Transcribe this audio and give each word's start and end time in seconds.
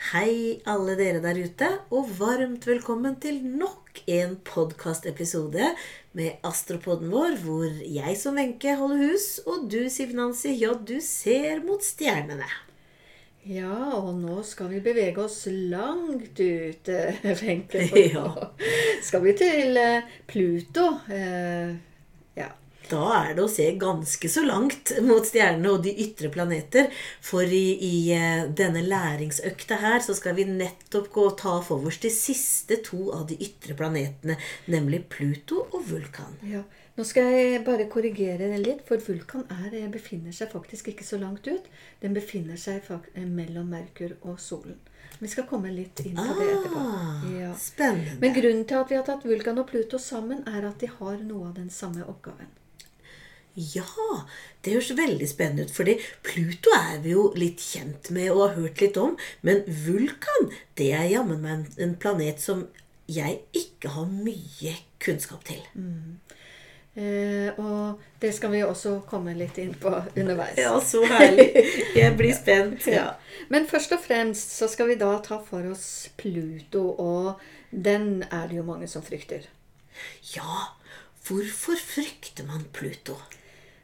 Hei, 0.00 0.62
alle 0.64 0.94
dere 0.96 1.18
der 1.20 1.36
ute, 1.36 1.66
og 1.92 2.06
varmt 2.16 2.64
velkommen 2.64 3.18
til 3.20 3.42
nok 3.44 3.98
en 4.08 4.38
podkastepisode 4.48 5.66
med 6.16 6.38
Astropodden 6.48 7.10
vår, 7.12 7.36
hvor 7.42 7.66
jeg 7.84 8.16
som 8.16 8.40
Wenche 8.40 8.78
holder 8.80 9.02
hus, 9.10 9.26
og 9.44 9.66
du, 9.68 9.82
Siv 9.92 10.14
Nancy, 10.16 10.54
ja, 10.56 10.72
du 10.72 10.96
ser 11.04 11.60
mot 11.66 11.84
stjernene. 11.84 12.48
Ja, 13.44 13.76
og 13.98 14.14
nå 14.22 14.40
skal 14.48 14.72
vi 14.72 14.80
bevege 14.88 15.20
oss 15.20 15.42
langt 15.52 16.40
ut, 16.40 16.88
eh, 16.88 17.20
Wenche. 17.42 17.84
Ja. 18.16 18.24
Skal 19.04 19.28
vi 19.28 19.36
til 19.36 19.76
eh, 19.84 20.08
Pluto. 20.32 20.94
Da 22.90 23.02
er 23.20 23.34
det 23.38 23.44
å 23.44 23.50
se 23.50 23.66
ganske 23.78 24.28
så 24.32 24.42
langt 24.46 24.90
mot 25.06 25.26
stjernene 25.28 25.70
og 25.76 25.84
de 25.84 25.92
ytre 26.04 26.30
planeter. 26.34 26.88
For 27.22 27.46
i, 27.46 27.64
i 27.86 27.94
eh, 28.16 28.48
denne 28.58 28.82
læringsøkta 28.86 29.78
her 29.84 30.02
så 30.04 30.16
skal 30.18 30.34
vi 30.38 30.48
nettopp 30.48 31.10
gå 31.14 31.26
og 31.30 31.38
ta 31.38 31.56
for 31.62 31.86
oss 31.86 32.00
de 32.02 32.10
siste 32.10 32.80
to 32.86 33.10
av 33.14 33.28
de 33.30 33.38
ytre 33.46 33.76
planetene, 33.78 34.36
nemlig 34.66 35.04
Pluto 35.12 35.64
og 35.70 35.86
Vulkan. 35.92 36.36
ja. 36.50 36.64
Nå 36.98 37.04
skal 37.06 37.30
jeg 37.32 37.60
bare 37.64 37.86
korrigere 37.88 38.48
det 38.50 38.58
litt, 38.60 38.80
for 38.84 39.00
Vulkan 39.00 39.46
er, 39.54 39.70
eh, 39.78 39.86
befinner 39.88 40.34
seg 40.36 40.50
faktisk 40.52 40.90
ikke 40.90 41.06
så 41.06 41.16
langt 41.22 41.46
ut. 41.48 41.64
Den 42.02 42.12
befinner 42.12 42.58
seg 42.60 42.82
eh, 42.90 43.24
mellom 43.24 43.70
Merkur 43.72 44.16
og 44.20 44.36
solen. 44.42 44.76
Vi 45.20 45.28
skal 45.30 45.46
komme 45.48 45.70
litt 45.72 46.02
inn 46.04 46.18
på 46.18 46.34
det 46.36 46.48
etterpå. 46.58 46.82
Ah, 46.82 47.24
Ja. 47.30 47.54
spennende. 47.56 48.18
Men 48.20 48.34
grunnen 48.36 48.66
til 48.68 48.76
at 48.82 48.90
vi 48.90 48.96
har 48.98 49.06
tatt 49.06 49.24
Vulkan 49.24 49.58
og 49.62 49.70
Pluto 49.70 49.98
sammen, 49.98 50.42
er 50.48 50.66
at 50.68 50.78
de 50.82 50.90
har 50.98 51.16
noe 51.24 51.48
av 51.48 51.54
den 51.54 51.70
samme 51.70 52.04
oppgaven. 52.04 52.50
Ja, 53.54 54.24
det 54.64 54.74
høres 54.76 54.92
veldig 54.96 55.28
spennende 55.28 55.66
ut. 55.66 55.74
fordi 55.74 55.96
Pluto 56.22 56.70
er 56.76 57.00
vi 57.02 57.14
jo 57.16 57.30
litt 57.36 57.60
kjent 57.60 58.10
med 58.14 58.30
og 58.30 58.42
har 58.48 58.56
hørt 58.60 58.80
litt 58.80 58.96
om. 59.00 59.16
Men 59.42 59.62
Vulkan, 59.66 60.52
det 60.78 60.92
er 60.94 61.10
jammen 61.10 61.42
meg 61.42 61.80
en, 61.80 61.96
planet 62.00 62.40
som 62.40 62.68
jeg 63.10 63.40
ikke 63.56 63.90
har 63.96 64.06
mye 64.06 64.76
kunnskap 65.02 65.44
til. 65.48 65.62
Eh, 66.94 67.58
og 67.58 68.00
det 68.22 68.32
skal 68.34 68.52
vi 68.54 68.62
også 68.66 69.00
komme 69.10 69.34
litt 69.38 69.58
inn 69.62 69.74
på 69.74 69.92
underveis. 70.14 70.58
Ja, 70.58 70.76
så 70.82 71.02
herlig. 71.10 71.48
Jeg 71.96 72.16
blir 72.18 72.34
spent. 72.42 72.86
Ja. 72.86 73.14
Men 73.48 73.66
først 73.70 73.94
og 73.96 74.02
fremst 74.04 74.54
så 74.54 74.68
skal 74.70 74.92
vi 74.92 74.98
da 75.00 75.16
ta 75.24 75.40
for 75.42 75.66
oss 75.72 76.10
Pluto, 76.20 76.90
og 76.98 77.40
den 77.70 78.22
er 78.30 78.46
det 78.50 78.60
jo 78.60 78.66
mange 78.66 78.90
som 78.90 79.02
frykter. 79.02 79.46
ja, 80.34 80.70
hvorfor 81.30 81.78
frykter 81.78 82.46
man 82.46 82.64
Pluto? 82.72 83.14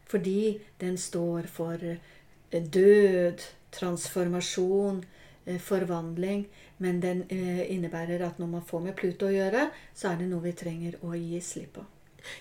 Fordi 0.06 0.58
den 0.80 0.98
står 0.98 1.47
for 1.50 1.78
eh, 1.83 2.62
død, 2.75 3.42
transformasjon, 3.72 5.05
eh, 5.47 5.58
forvandling. 5.61 6.47
Men 6.78 7.02
den 7.02 7.22
eh, 7.30 7.67
innebærer 7.74 8.27
at 8.27 8.39
når 8.39 8.47
man 8.47 8.67
får 8.67 8.80
med 8.89 8.97
Pluto 8.98 9.30
å 9.30 9.34
gjøre, 9.34 9.69
så 9.94 10.12
er 10.12 10.22
det 10.22 10.30
noe 10.30 10.44
vi 10.44 10.56
trenger 10.58 10.98
å 11.06 11.14
gi 11.14 11.41
slipp 11.42 11.78
på. 11.78 11.86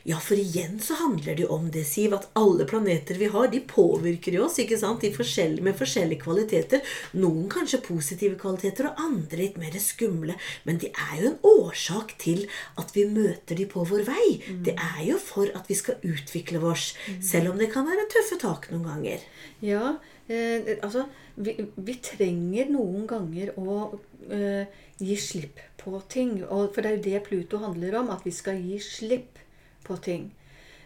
Ja, 0.08 0.19
for 0.22 0.39
igjen 0.39 0.80
så 0.83 0.97
handler 1.00 1.36
det 1.38 1.45
jo 1.45 1.52
om 1.55 1.69
det, 1.73 1.86
Siv, 1.89 2.14
at 2.17 2.28
alle 2.38 2.67
planeter 2.69 3.17
vi 3.19 3.30
har, 3.33 3.47
de 3.52 3.61
påvirker 3.66 4.38
jo 4.38 4.45
oss, 4.45 4.59
ikke 4.61 4.77
sant? 4.81 5.02
De 5.02 5.11
forskjell- 5.14 5.61
med 5.66 5.77
forskjellige 5.80 6.23
kvaliteter. 6.25 6.83
Noen 7.17 7.47
kanskje 7.52 7.81
positive 7.86 8.38
kvaliteter, 8.42 8.89
og 8.92 9.02
andre 9.02 9.42
litt 9.44 9.58
mer 9.61 9.75
skumle. 9.81 10.38
Men 10.66 10.80
det 10.81 10.92
er 10.94 11.22
jo 11.22 11.31
en 11.31 11.39
årsak 11.52 12.16
til 12.22 12.45
at 12.81 12.94
vi 12.95 13.05
møter 13.09 13.55
de 13.58 13.67
på 13.69 13.86
vår 13.88 14.05
vei. 14.08 14.27
Det 14.66 14.75
er 14.77 15.03
jo 15.09 15.19
for 15.22 15.50
at 15.58 15.69
vi 15.69 15.77
skal 15.77 16.02
utvikle 16.05 16.61
oss, 16.66 16.94
selv 17.22 17.52
om 17.52 17.61
det 17.61 17.72
kan 17.73 17.88
være 17.88 18.08
tøffe 18.11 18.39
tak 18.42 18.70
noen 18.72 18.86
ganger. 18.89 19.23
Ja, 19.66 19.95
eh, 20.27 20.75
altså 20.81 21.05
vi, 21.36 21.55
vi 21.75 21.95
trenger 22.03 22.70
noen 22.72 23.05
ganger 23.09 23.53
å 23.59 23.99
eh, 24.31 24.66
gi 25.02 25.17
slipp 25.20 25.59
på 25.81 26.02
ting. 26.11 26.44
Og, 26.45 26.72
for 26.73 26.81
det 26.81 26.92
er 26.92 26.97
jo 26.97 27.05
det 27.09 27.23
Pluto 27.27 27.61
handler 27.64 27.99
om, 28.02 28.11
at 28.14 28.25
vi 28.25 28.33
skal 28.36 28.59
gi 28.61 28.80
slipp 28.83 29.42
på 29.86 29.97
ting. 30.03 30.30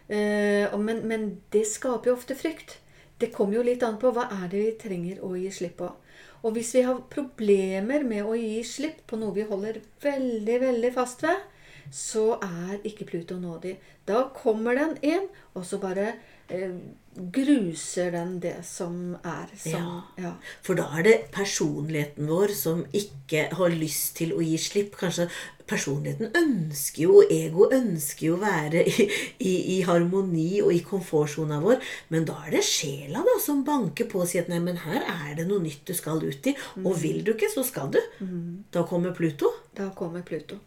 Eh, 0.08 0.78
men, 0.80 1.02
men 1.08 1.26
det 1.54 1.66
skaper 1.70 2.12
jo 2.12 2.18
ofte 2.18 2.38
frykt. 2.38 2.80
Det 3.20 3.34
kommer 3.36 3.60
jo 3.60 3.66
litt 3.68 3.84
an 3.84 4.00
på 4.00 4.12
hva 4.16 4.30
er 4.32 4.48
det 4.52 4.64
vi 4.64 4.76
trenger 4.80 5.24
å 5.26 5.34
gi 5.38 5.50
slipp 5.54 5.80
på. 5.82 5.90
Og 6.48 6.56
hvis 6.56 6.72
vi 6.78 6.86
har 6.88 7.02
problemer 7.12 8.06
med 8.08 8.24
å 8.24 8.36
gi 8.38 8.62
slipp 8.64 9.04
på 9.10 9.20
noe 9.20 9.36
vi 9.36 9.48
holder 9.48 9.82
veldig, 10.04 10.60
veldig 10.64 10.92
fast 10.96 11.26
ved, 11.26 11.42
så 11.92 12.38
er 12.46 12.80
ikke 12.88 13.08
Pluto 13.10 13.36
nådig. 13.42 13.76
Da 14.08 14.30
kommer 14.36 14.78
den 14.78 14.96
inn, 15.04 15.28
og 15.58 15.66
så 15.68 15.82
bare 15.82 16.14
eh, 16.48 16.76
gruser 17.36 18.12
den 18.16 18.38
det 18.44 18.58
som 18.68 19.16
er. 19.24 19.52
Som, 19.60 19.88
ja. 20.20 20.34
For 20.66 20.80
da 20.80 20.88
er 21.00 21.06
det 21.08 21.16
personligheten 21.36 22.30
vår 22.30 22.54
som 22.56 22.84
ikke 22.96 23.48
har 23.60 23.76
lyst 23.76 24.16
til 24.20 24.34
å 24.36 24.44
gi 24.44 24.58
slipp. 24.62 24.96
Kanskje 25.00 25.28
personligheten 25.70 26.32
ønsker 26.38 27.04
jo, 27.04 27.20
og 27.22 27.34
ego 27.34 27.68
ønsker 27.76 28.30
jo 28.30 28.38
å 28.38 28.42
være 28.42 28.86
i, 28.90 29.10
i, 29.38 29.54
i 29.76 29.82
harmoni 29.88 30.62
og 30.64 30.72
i 30.74 30.82
komfortsona 30.86 31.60
vår. 31.64 31.84
Men 32.14 32.26
da 32.30 32.40
er 32.48 32.58
det 32.58 32.64
sjela 32.68 33.22
da 33.26 33.36
som 33.44 33.66
banker 33.68 34.10
på 34.10 34.24
og 34.24 34.32
sier 34.32 34.48
at 34.48 34.54
nei, 34.54 34.62
men 34.64 34.82
her 34.86 35.04
er 35.04 35.36
det 35.38 35.50
noe 35.50 35.62
nytt 35.64 35.86
du 35.90 35.94
skal 35.98 36.24
ut 36.24 36.50
i. 36.50 36.56
Og 36.82 36.96
vil 37.04 37.22
du 37.26 37.36
ikke, 37.36 37.52
så 37.54 37.66
skal 37.68 37.94
du. 37.94 38.02
Da 38.74 38.88
kommer 38.90 39.14
Pluto. 39.18 39.54
Da 39.78 39.92
kommer 39.96 40.26
Pluto. 40.26 40.60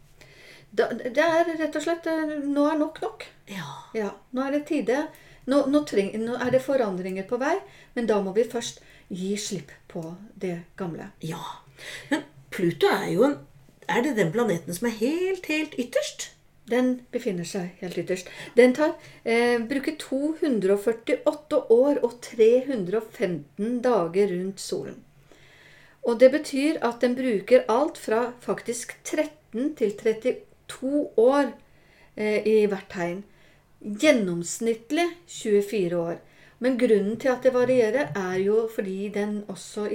Da, 0.73 0.87
det 0.89 1.21
er 1.21 1.51
rett 1.59 1.75
og 1.77 1.83
slett 1.85 2.07
eh, 2.09 2.31
Nå 2.49 2.63
er 2.65 2.79
nok 2.79 2.97
nok. 3.03 3.27
Ja. 3.45 3.67
Ja, 3.93 4.09
nå 4.33 4.47
er 4.47 4.55
det 4.55 4.63
tide. 4.71 5.03
Nå, 5.45 5.65
nå, 5.67 5.83
treng, 5.87 6.13
nå 6.23 6.37
er 6.39 6.53
det 6.53 6.63
forandringer 6.63 7.25
på 7.27 7.39
vei, 7.41 7.57
men 7.97 8.07
da 8.07 8.21
må 8.23 8.31
vi 8.35 8.45
først 8.47 8.79
gi 9.13 9.33
slipp 9.37 9.73
på 9.91 10.03
det 10.39 10.61
gamle. 10.79 11.11
ja. 11.21 11.41
Men 12.09 12.23
Pluto 12.53 12.87
er 12.87 13.09
jo 13.09 13.23
en 13.25 13.39
Er 13.89 14.01
det 14.01 14.15
den 14.15 14.31
planeten 14.31 14.73
som 14.73 14.87
er 14.87 14.93
helt, 14.95 15.45
helt 15.51 15.73
ytterst? 15.75 16.29
Den 16.71 17.01
befinner 17.11 17.43
seg 17.43 17.73
helt 17.81 17.97
ytterst. 17.97 18.29
Den 18.55 18.73
tar, 18.73 18.93
eh, 19.25 19.59
bruker 19.59 19.97
248 19.99 21.59
år 21.69 21.99
og 22.01 22.21
315 22.21 23.81
dager 23.81 24.31
rundt 24.31 24.59
solen. 24.59 25.03
Og 26.03 26.19
det 26.19 26.31
betyr 26.31 26.79
at 26.81 27.01
den 27.01 27.15
bruker 27.15 27.65
alt 27.67 27.97
fra 27.97 28.33
faktisk 28.39 28.95
13 29.03 29.75
til 29.75 29.91
32 29.91 31.09
år 31.17 31.51
eh, 32.15 32.47
i 32.47 32.65
hvert 32.65 32.89
tegn. 32.89 33.23
Gjennomsnittlig 33.83 35.09
24 35.27 35.99
år. 35.99 36.21
Men 36.63 36.77
grunnen 36.79 37.17
til 37.19 37.27
at 37.33 37.43
det 37.43 37.51
varierer, 37.51 38.11
er 38.15 38.37
jo 38.39 38.67
fordi 38.71 39.09
den 39.11 39.41
også 39.51 39.89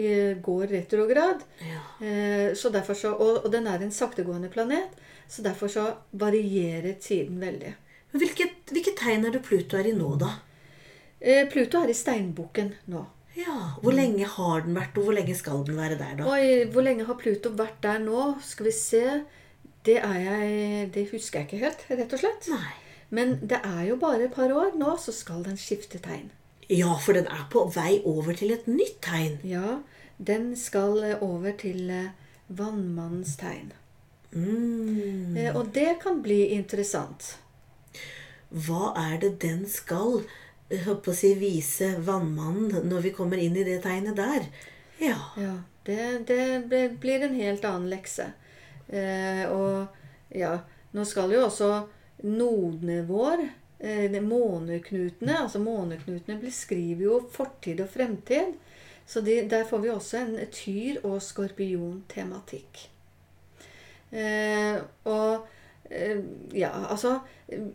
går 0.45 0.67
retrograd. 0.75 1.45
Ja. 1.65 1.85
Eh, 2.05 2.51
så 2.53 2.69
derfor 2.69 2.99
så, 2.99 3.15
og, 3.17 3.45
og 3.47 3.53
den 3.53 3.67
er 3.67 3.81
en 3.81 3.95
saktegående 3.95 4.51
planet, 4.53 4.99
så 5.29 5.43
derfor 5.43 5.73
så 5.73 5.85
varierer 6.13 6.99
tiden 7.01 7.41
veldig. 7.41 7.73
Men 8.13 8.21
hvilket, 8.21 8.59
hvilket 8.73 8.99
tegn 9.01 9.25
er 9.25 9.33
det 9.33 9.47
Pluto 9.47 9.79
er 9.79 9.89
i 9.89 9.95
nå, 9.97 10.11
da? 10.21 10.35
Eh, 11.21 11.47
Pluto 11.49 11.81
er 11.81 11.93
i 11.93 11.97
steinbukken 11.97 12.75
nå. 12.93 13.07
Ja, 13.39 13.79
Hvor 13.81 13.95
lenge 13.95 14.27
har 14.27 14.65
den 14.67 14.75
vært, 14.75 14.97
og 14.99 15.07
hvor 15.07 15.15
lenge 15.15 15.37
skal 15.39 15.63
den 15.65 15.77
være 15.79 15.97
der, 15.97 16.17
da? 16.19 16.27
Og 16.27 16.73
hvor 16.75 16.85
lenge 16.85 17.07
har 17.07 17.17
Pluto 17.21 17.53
vært 17.55 17.79
der 17.85 18.01
nå? 18.03 18.33
Skal 18.43 18.67
vi 18.67 18.75
se 18.75 19.03
Det, 19.87 19.95
jeg, 20.03 20.89
det 20.93 21.07
husker 21.13 21.39
jeg 21.39 21.49
ikke 21.49 21.63
helt, 21.63 21.85
rett 21.89 22.13
og 22.13 22.21
slett. 22.21 22.49
Nei. 22.51 22.75
Men 23.11 23.39
det 23.49 23.61
er 23.65 23.85
jo 23.89 23.97
bare 23.97 24.27
et 24.27 24.35
par 24.35 24.53
år 24.53 24.75
nå, 24.77 24.97
så 25.01 25.15
skal 25.17 25.45
den 25.47 25.57
skifte 25.61 26.01
tegn. 26.05 26.31
Ja, 26.69 26.93
for 27.01 27.17
den 27.17 27.29
er 27.33 27.47
på 27.53 27.65
vei 27.73 28.03
over 28.05 28.37
til 28.37 28.53
et 28.53 28.67
nytt 28.69 29.01
tegn. 29.05 29.39
Ja, 29.49 29.79
den 30.19 30.51
skal 30.57 30.99
eh, 31.07 31.23
over 31.25 31.55
til 31.57 31.89
eh, 31.91 32.11
vannmannens 32.49 33.39
tegn. 33.41 33.73
Mm. 34.33 35.37
Eh, 35.37 35.57
Og 35.57 35.73
det 35.73 35.99
kan 36.03 36.21
bli 36.23 36.51
interessant. 36.59 37.39
Hva 38.51 38.93
er 38.97 39.17
det 39.23 39.39
den 39.41 39.65
skal 39.69 40.23
jeg 40.69 40.85
å 40.93 41.15
si, 41.17 41.33
vise 41.41 41.95
vannmannen 42.05 42.85
når 42.89 43.07
vi 43.07 43.15
kommer 43.17 43.41
inn 43.41 43.57
i 43.57 43.65
det 43.65 43.81
tegnet 43.85 44.17
der? 44.21 44.49
Ja. 45.01 45.17
Ja, 45.41 45.55
det, 45.89 46.29
det 46.69 46.83
blir 47.01 47.25
en 47.25 47.37
helt 47.41 47.65
annen 47.65 47.89
lekse. 47.89 48.33
Eh, 48.89 49.45
og 49.49 49.89
ja, 50.37 50.59
nå 50.93 51.05
skal 51.09 51.33
jo 51.33 51.47
også 51.47 51.71
nodene 52.23 53.03
vår, 53.07 53.45
eh, 53.79 54.21
måneknutene, 54.23 55.39
altså 55.45 55.61
måneknutene 55.63 56.39
beskriver 56.43 57.05
jo 57.05 57.21
fortid 57.33 57.83
og 57.85 57.91
fremtid. 57.93 58.57
Så 59.09 59.21
de, 59.25 59.41
der 59.49 59.65
får 59.65 59.79
vi 59.79 59.91
også 59.91 60.19
en 60.19 60.35
tyr- 60.53 61.05
og 61.05 61.23
skorpion-tematikk. 61.25 62.89
Eh, 64.11 64.77
og 65.05 65.47
eh, 65.91 66.21
ja, 66.57 66.71
altså 66.89 67.19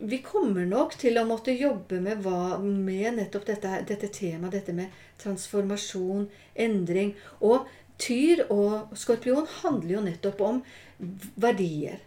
Vi 0.09 0.17
kommer 0.25 0.65
nok 0.65 0.95
til 0.97 1.17
å 1.17 1.25
måtte 1.25 1.53
jobbe 1.53 1.99
med, 2.01 2.21
hva, 2.21 2.59
med 2.61 3.17
nettopp 3.17 3.45
dette, 3.47 3.79
dette 3.89 4.09
temaet, 4.13 4.53
dette 4.53 4.73
med 4.77 4.93
transformasjon, 5.21 6.27
endring. 6.53 7.15
Og 7.41 7.65
tyr 7.97 8.45
og 8.53 8.93
skorpion 8.97 9.49
handler 9.63 9.95
jo 9.95 10.03
nettopp 10.05 10.43
om 10.45 10.61
verdier. 11.41 11.97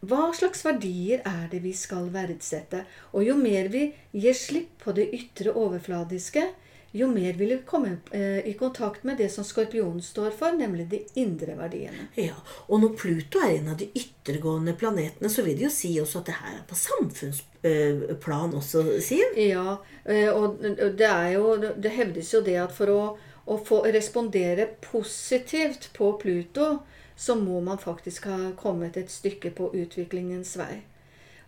Hva 0.00 0.30
slags 0.32 0.64
verdier 0.64 1.20
er 1.28 1.46
det 1.52 1.60
vi 1.64 1.74
skal 1.76 2.08
verdsette? 2.14 2.86
Og 3.12 3.26
jo 3.26 3.36
mer 3.36 3.68
vi 3.72 3.90
gir 4.16 4.36
slipp 4.36 4.80
på 4.84 4.94
det 4.96 5.10
ytre 5.16 5.52
overfladiske, 5.52 6.46
jo 6.92 7.06
mer 7.06 7.36
vil 7.38 7.52
vi 7.52 7.58
komme 7.66 7.92
eh, 8.10 8.40
i 8.48 8.52
kontakt 8.58 9.04
med 9.06 9.20
det 9.20 9.28
som 9.30 9.44
skorpionen 9.46 10.02
står 10.02 10.32
for, 10.34 10.56
nemlig 10.58 10.88
de 10.90 10.98
indre 11.22 11.54
verdiene. 11.58 12.08
Ja, 12.18 12.34
Og 12.66 12.80
når 12.82 12.96
Pluto 12.98 13.38
er 13.44 13.60
en 13.60 13.68
av 13.70 13.76
de 13.78 13.86
yttergående 13.94 14.74
planetene, 14.74 15.30
så 15.30 15.44
vil 15.46 15.58
det 15.60 15.68
jo 15.68 15.72
si 15.74 15.92
også 16.02 16.24
at 16.24 16.30
det 16.32 16.38
her 16.40 16.56
er 16.56 16.64
på 16.66 16.78
samfunnsplan 16.80 18.56
også, 18.58 18.82
Siv? 19.06 19.38
Ja, 19.38 19.76
eh, 20.02 20.32
og 20.34 20.58
det 20.98 21.06
er 21.06 21.36
jo 21.36 21.54
Det 21.60 21.94
hevdes 21.94 22.32
jo 22.34 22.42
det 22.42 22.58
at 22.58 22.74
for 22.74 22.90
å, 22.90 23.02
å 23.46 23.60
få 23.62 23.84
respondere 23.86 24.66
positivt 24.82 25.92
på 25.94 26.16
Pluto, 26.18 26.80
så 27.20 27.36
må 27.36 27.60
man 27.60 27.78
faktisk 27.78 28.30
ha 28.30 28.38
kommet 28.56 28.96
et 28.96 29.12
stykke 29.12 29.52
på 29.56 29.68
utviklingens 29.76 30.54
vei. 30.56 30.80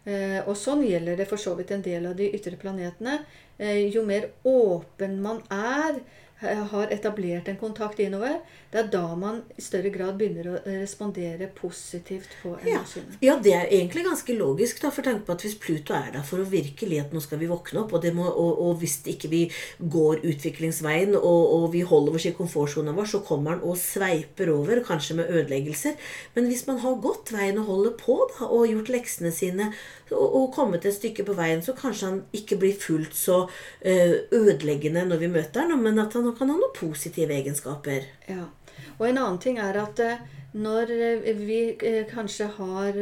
Eh, 0.04 0.40
og 0.44 0.56
sånn 0.58 0.82
gjelder 0.84 1.16
det 1.16 1.28
for 1.30 1.40
så 1.40 1.54
vidt 1.56 1.70
en 1.72 1.84
del 1.84 2.10
av 2.10 2.19
de 2.19 2.26
ytre 2.36 2.58
planetene. 2.60 3.22
Eh, 3.56 3.86
jo 3.94 4.02
mer 4.04 4.28
åpen 4.44 5.16
man 5.24 5.40
er, 5.48 6.02
har 6.42 6.90
etablert 6.90 7.48
en 7.48 7.56
kontakt 7.60 8.00
innover, 8.02 8.40
det 8.72 8.80
er 8.80 8.88
da 8.92 9.14
man 9.18 9.42
i 9.56 9.62
større 9.62 9.90
grad 9.94 10.16
begynner 10.18 10.48
å 10.50 10.54
respondere 10.66 11.48
positivt 11.54 12.30
på 12.42 12.56
Ja. 12.66 12.78
energiene. 12.80 13.16
ja, 13.22 13.36
det 13.38 13.52
er 13.52 13.66
egentlig 13.70 14.04
ganske 14.04 14.36
logisk, 14.38 14.80
da, 14.82 14.90
for 14.90 15.02
tenk 15.06 15.24
på 15.26 15.32
at 15.36 15.42
hvis 15.44 15.54
Pluto 15.60 15.94
er 15.94 16.10
der 16.12 16.22
for 16.26 16.38
å 16.42 16.48
virkelig 16.48 17.00
at 17.00 17.12
nå 17.12 17.20
skal 17.22 17.38
vi 17.38 17.46
våkne 17.50 17.82
opp, 17.84 17.92
og, 17.92 18.02
det 18.02 18.14
må, 18.14 18.24
og, 18.26 18.60
og 18.66 18.78
hvis 18.80 18.98
ikke 19.06 19.28
vi 19.30 19.42
går 19.78 20.22
utviklingsveien 20.24 21.14
og, 21.16 21.42
og 21.56 21.72
vi 21.72 21.80
holder 21.86 22.14
oss 22.18 22.26
i 22.26 22.34
komfortsonen 22.36 22.94
vår, 22.96 23.06
så 23.12 23.22
kommer 23.26 23.56
han 23.56 23.62
og 23.62 23.76
sveiper 23.76 24.50
over, 24.52 24.82
kanskje 24.84 25.16
med 25.20 25.30
ødeleggelser. 25.30 25.94
Men 26.34 26.46
hvis 26.50 26.66
man 26.66 26.78
har 26.82 26.96
gått 27.02 27.32
veien 27.32 27.58
og 27.58 27.66
holder 27.70 27.96
på 28.00 28.18
da, 28.38 28.46
og 28.48 28.66
gjort 28.70 28.88
leksene 28.92 29.30
sine 29.34 29.72
og, 30.14 30.35
og 30.38 30.49
kommet 30.55 30.87
et 30.87 30.97
stykke 30.97 31.25
på 31.26 31.37
veien, 31.38 31.62
så 31.64 31.75
kanskje 31.76 32.09
han 32.09 32.20
ikke 32.37 32.59
blir 32.62 32.79
fullt 32.79 33.17
så 33.17 33.43
eh, 33.81 34.23
ødeleggende 34.32 35.05
når 35.09 35.23
vi 35.23 35.31
møter 35.32 35.67
han, 35.67 35.82
men 35.82 36.00
at 36.03 36.17
han 36.19 36.31
kan 36.37 36.53
ha 36.53 36.59
noen 36.59 36.75
positive 36.76 37.35
egenskaper. 37.35 38.09
Ja. 38.29 38.49
Og 38.99 39.06
en 39.09 39.20
annen 39.20 39.41
ting 39.43 39.61
er 39.62 39.79
at 39.82 40.03
eh, 40.03 40.25
når 40.53 40.93
eh, 40.97 41.32
vi 41.38 41.62
kanskje 42.11 42.50
har 42.59 42.99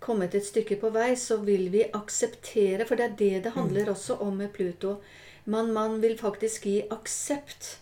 kommet 0.00 0.36
et 0.36 0.44
stykke 0.46 0.76
på 0.80 0.90
vei, 0.94 1.14
så 1.18 1.40
vil 1.42 1.70
vi 1.72 1.86
akseptere 1.96 2.84
For 2.86 2.98
det 2.98 3.06
er 3.06 3.14
det 3.18 3.44
det 3.46 3.54
handler 3.56 3.88
også 3.90 4.18
om 4.22 4.36
med 4.38 4.52
Pluto. 4.54 4.98
Man, 5.46 5.72
man 5.72 6.02
vil 6.02 6.18
faktisk 6.18 6.66
gi 6.68 6.82
aksept 6.90 7.78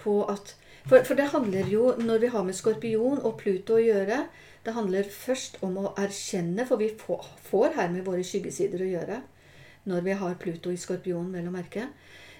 på 0.00 0.22
at 0.24 0.54
for, 0.88 1.02
for 1.04 1.14
det 1.14 1.30
handler 1.34 1.68
jo, 1.68 1.94
når 1.98 2.18
vi 2.18 2.30
har 2.32 2.44
med 2.46 2.56
skorpion 2.56 3.20
og 3.20 3.36
Pluto 3.42 3.76
å 3.76 3.82
gjøre, 3.82 4.22
det 4.64 4.74
handler 4.76 5.08
først 5.08 5.60
om 5.64 5.78
å 5.80 5.92
erkjenne, 5.98 6.66
for 6.68 6.80
vi 6.80 6.90
får, 7.00 7.74
her 7.76 7.92
med 7.92 8.04
våre 8.04 8.24
skyggesider 8.26 8.84
å 8.84 8.90
gjøre 8.90 9.20
når 9.88 10.04
vi 10.04 10.16
har 10.20 10.40
Pluto 10.40 10.72
i 10.72 10.78
skorpion, 10.78 11.32
vel 11.32 11.48
å 11.48 11.54
merke. 11.54 11.88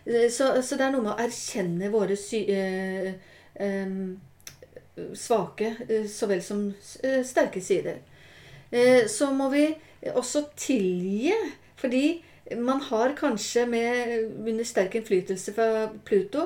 Eh, 0.04 0.28
Så, 0.30 0.52
så 0.62 0.76
det 0.76 0.86
er 0.86 0.92
noe 0.92 1.04
med 1.04 1.14
å 1.14 1.22
erkjenne 1.24 1.90
våre 1.92 2.16
sy, 2.16 2.44
øh, 2.52 3.12
øh, 3.60 5.12
svake 5.16 5.74
så 6.08 6.28
vel 6.28 6.42
som 6.44 6.66
øh, 7.04 7.22
sterke 7.24 7.60
sider. 7.60 8.02
Så 9.10 9.32
må 9.34 9.48
vi 9.50 9.64
også 10.14 10.44
tilgi, 10.56 11.32
fordi 11.76 12.20
man 12.56 12.78
har 12.86 13.16
kanskje 13.18 13.64
med 13.66 14.12
under 14.46 14.64
sterk 14.64 14.94
innflytelse 14.94 15.54
fra 15.56 15.88
Pluto 16.06 16.44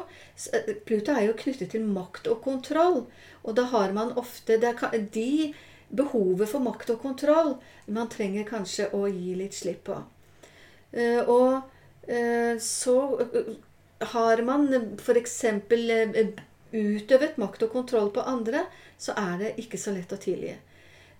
Pluto 0.88 1.12
er 1.12 1.26
jo 1.26 1.36
knyttet 1.36 1.74
til 1.74 1.84
makt 1.84 2.30
og 2.32 2.40
kontroll. 2.46 3.04
Og 3.44 3.54
da 3.56 3.68
har 3.70 3.92
man 3.92 4.12
ofte 4.20 4.56
det 4.60 4.74
De 5.12 5.52
behovet 5.94 6.48
for 6.50 6.64
makt 6.64 6.94
og 6.94 7.00
kontroll 7.04 7.54
man 7.92 8.10
trenger 8.12 8.46
kanskje 8.48 8.90
å 8.96 9.04
gi 9.08 9.34
litt 9.38 9.54
slipp 9.54 9.84
på. 9.90 10.00
Eh, 10.92 11.20
Og 11.28 11.60
eh, 12.08 12.56
så 12.60 12.98
eh, 13.20 13.54
har 14.14 14.42
man 14.42 14.68
f.eks. 14.98 15.40
utøvet 16.74 17.36
makt 17.38 17.66
og 17.66 17.72
kontroll 17.72 18.10
på 18.14 18.24
andre, 18.26 18.66
så 18.98 19.14
er 19.16 19.36
det 19.38 19.56
ikke 19.62 19.78
så 19.78 19.94
lett 19.94 20.12
å 20.12 20.20
tilgi. 20.20 20.54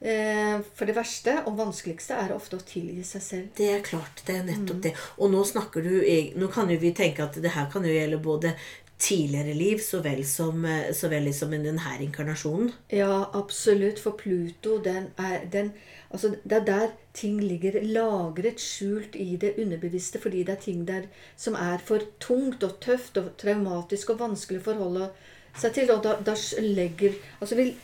For 0.04 0.84
det 0.84 0.92
verste 0.98 1.32
og 1.46 1.54
vanskeligste 1.56 2.16
er 2.18 2.32
ofte 2.34 2.58
å 2.58 2.64
tilgi 2.66 3.00
seg 3.08 3.22
selv. 3.24 3.46
Det 3.56 3.70
er 3.72 3.84
klart, 3.86 4.18
det 4.26 4.34
er 4.34 4.42
nettopp 4.44 4.82
det. 4.84 4.90
Og 5.16 5.30
nå 5.32 5.40
snakker 5.48 5.86
du 5.86 5.94
Nå 6.36 6.48
kan 6.52 6.68
jo 6.68 6.76
vi 6.82 6.90
tenke 6.92 7.24
at 7.24 7.38
det 7.40 7.54
her 7.54 7.70
kan 7.72 7.86
jo 7.86 7.94
gjelde 7.94 8.18
både 8.20 8.52
tidligere 8.98 9.54
liv 9.54 9.78
så 9.82 10.00
vel 10.02 10.24
som, 10.26 10.64
eh, 10.64 10.92
så 10.94 11.08
vel 11.08 11.32
som 11.34 11.50
denne 11.50 11.96
inkarnasjonen. 12.00 12.72
Ja, 12.90 13.30
absolutt. 13.34 13.98
For 13.98 14.16
Pluto, 14.18 14.78
den 14.82 15.10
er, 15.18 15.44
den, 15.52 15.72
altså 16.10 16.36
det 16.44 16.52
er 16.52 16.64
der 16.64 16.88
ting 17.14 17.40
ligger 17.40 17.80
lagret, 17.82 18.60
skjult 18.60 19.16
i 19.16 19.36
det 19.36 19.54
underbevisste, 19.58 20.20
fordi 20.20 20.42
det 20.42 20.56
er 20.56 20.62
ting 20.62 20.86
der 20.88 21.02
som 21.36 21.54
er 21.54 21.78
for 21.78 22.00
tungt 22.20 22.62
og 22.62 22.80
tøft 22.80 23.16
og 23.16 23.36
traumatisk 23.38 24.10
og 24.10 24.20
vanskelig 24.20 24.60
å 24.60 24.68
forholde 24.70 25.10
seg 25.58 25.74
til. 25.74 25.90
Og 25.90 26.04
da, 26.04 26.16
da 26.24 26.36
legger 26.60 27.14
Altså, 27.40 27.54
vi, 27.54 27.74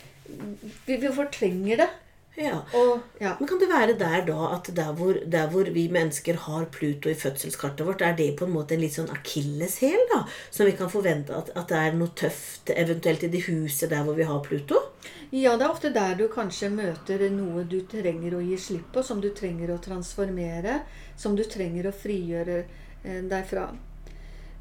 vi, 0.86 0.96
vi 0.96 1.12
fortrenger 1.14 1.84
det. 1.84 1.90
Ja. 2.40 2.62
Og 2.76 3.20
ja. 3.20 3.34
Men 3.38 3.48
kan 3.48 3.60
det 3.60 3.68
være 3.68 3.94
der 4.00 4.22
da 4.24 4.50
at 4.54 4.70
der 4.76 4.92
hvor, 4.96 5.18
der 5.26 5.50
hvor 5.52 5.68
vi 5.74 5.88
mennesker 5.92 6.38
har 6.46 6.64
Pluto 6.72 7.10
i 7.10 7.18
fødselskartet 7.18 7.86
vårt, 7.86 8.00
er 8.02 8.16
det 8.16 8.30
på 8.38 8.48
en 8.48 8.54
måte 8.54 8.74
en 8.74 8.80
litt 8.84 8.96
sånn 8.96 9.10
akilleshæl, 9.12 10.06
da? 10.14 10.22
Som 10.50 10.70
vi 10.70 10.76
kan 10.78 10.92
forvente 10.92 11.36
at, 11.36 11.52
at 11.52 11.68
det 11.68 11.80
er 11.80 11.98
noe 11.98 12.14
tøft 12.16 12.72
eventuelt 12.72 13.26
i 13.26 13.32
det 13.32 13.44
huset 13.50 13.92
der 13.92 14.06
hvor 14.06 14.16
vi 14.16 14.28
har 14.28 14.40
Pluto? 14.46 14.80
Ja, 15.30 15.54
det 15.56 15.66
er 15.66 15.70
ofte 15.70 15.92
der 15.94 16.16
du 16.18 16.26
kanskje 16.32 16.72
møter 16.74 17.28
noe 17.30 17.62
du 17.68 17.80
trenger 17.90 18.34
å 18.34 18.42
gi 18.42 18.56
slipp 18.58 18.88
på, 18.94 19.04
som 19.06 19.20
du 19.22 19.30
trenger 19.36 19.74
å 19.74 19.80
transformere, 19.82 20.80
som 21.16 21.36
du 21.38 21.44
trenger 21.44 21.86
å 21.90 21.94
frigjøre 21.94 22.62
eh, 22.64 23.20
deg 23.28 23.44
fra. 23.46 23.68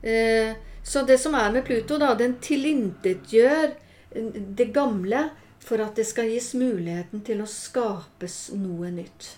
Eh, 0.01 0.51
så 0.83 1.03
det 1.07 1.17
som 1.21 1.35
er 1.35 1.51
med 1.55 1.65
Pluto, 1.65 1.97
da, 2.01 2.13
den 2.15 2.37
tilintetgjør 2.43 3.71
eh, 3.71 4.41
det 4.59 4.69
gamle 4.75 5.29
for 5.59 5.81
at 5.83 6.00
det 6.00 6.07
skal 6.07 6.31
gis 6.31 6.53
muligheten 6.57 7.21
til 7.25 7.44
å 7.44 7.50
skapes 7.50 8.50
noe 8.56 8.89
nytt. 8.94 9.35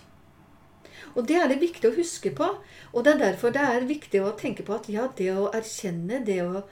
Og 1.12 1.26
det 1.28 1.36
er 1.40 1.50
det 1.50 1.60
viktig 1.60 1.90
å 1.90 1.96
huske 1.96 2.32
på. 2.36 2.48
Og 2.92 3.04
det 3.04 3.14
er 3.14 3.22
derfor 3.26 3.52
det 3.52 3.64
er 3.66 3.88
viktig 3.88 4.22
å 4.22 4.32
tenke 4.38 4.64
på 4.66 4.76
at 4.78 4.88
ja, 4.92 5.08
det 5.18 5.28
å 5.34 5.50
erkjenne, 5.52 6.22
det 6.24 6.38
å, 6.44 6.62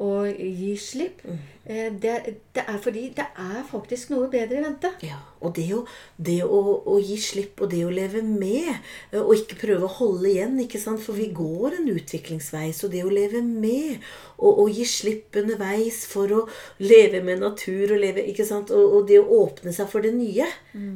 å 0.00 0.24
gi 0.26 0.74
slipp, 0.80 1.24
Mm. 1.24 1.98
det, 2.00 2.12
det 2.56 2.62
er 2.66 2.78
fordi 2.82 3.02
det 3.14 3.26
er 3.38 3.60
faktisk 3.68 4.10
noe 4.10 4.30
bedre 4.32 4.58
i 4.58 4.62
vente. 4.64 4.88
Ja, 5.04 5.18
og 5.44 5.52
det, 5.54 5.66
å, 5.76 5.82
det 6.16 6.38
å, 6.42 6.60
å 6.88 6.96
gi 7.04 7.18
slipp 7.20 7.60
og 7.62 7.70
det 7.70 7.82
å 7.86 7.92
leve 7.92 8.22
med, 8.24 8.72
eh, 9.12 9.20
og 9.20 9.34
ikke 9.36 9.58
prøve 9.60 9.86
å 9.86 9.92
holde 10.00 10.30
igjen, 10.32 10.56
ikke 10.64 10.80
sant? 10.80 11.02
for 11.04 11.18
vi 11.18 11.28
går 11.36 11.76
en 11.78 11.92
utviklingsvei, 11.92 12.72
så 12.74 12.88
det 12.90 13.04
å 13.04 13.12
leve 13.12 13.44
med 13.44 14.00
og, 14.40 14.64
og 14.64 14.72
gi 14.72 14.88
slipp 14.88 15.36
underveis 15.36 16.02
for 16.08 16.32
å 16.32 16.42
leve 16.80 17.20
med 17.26 17.44
natur 17.44 17.94
og 17.94 18.02
leve, 18.02 18.24
ikke 18.32 18.48
sant? 18.48 18.72
Og, 18.74 18.96
og 18.96 19.08
det 19.12 19.20
å 19.20 19.40
åpne 19.44 19.76
seg 19.76 19.92
for 19.92 20.04
det 20.04 20.16
nye, 20.16 20.48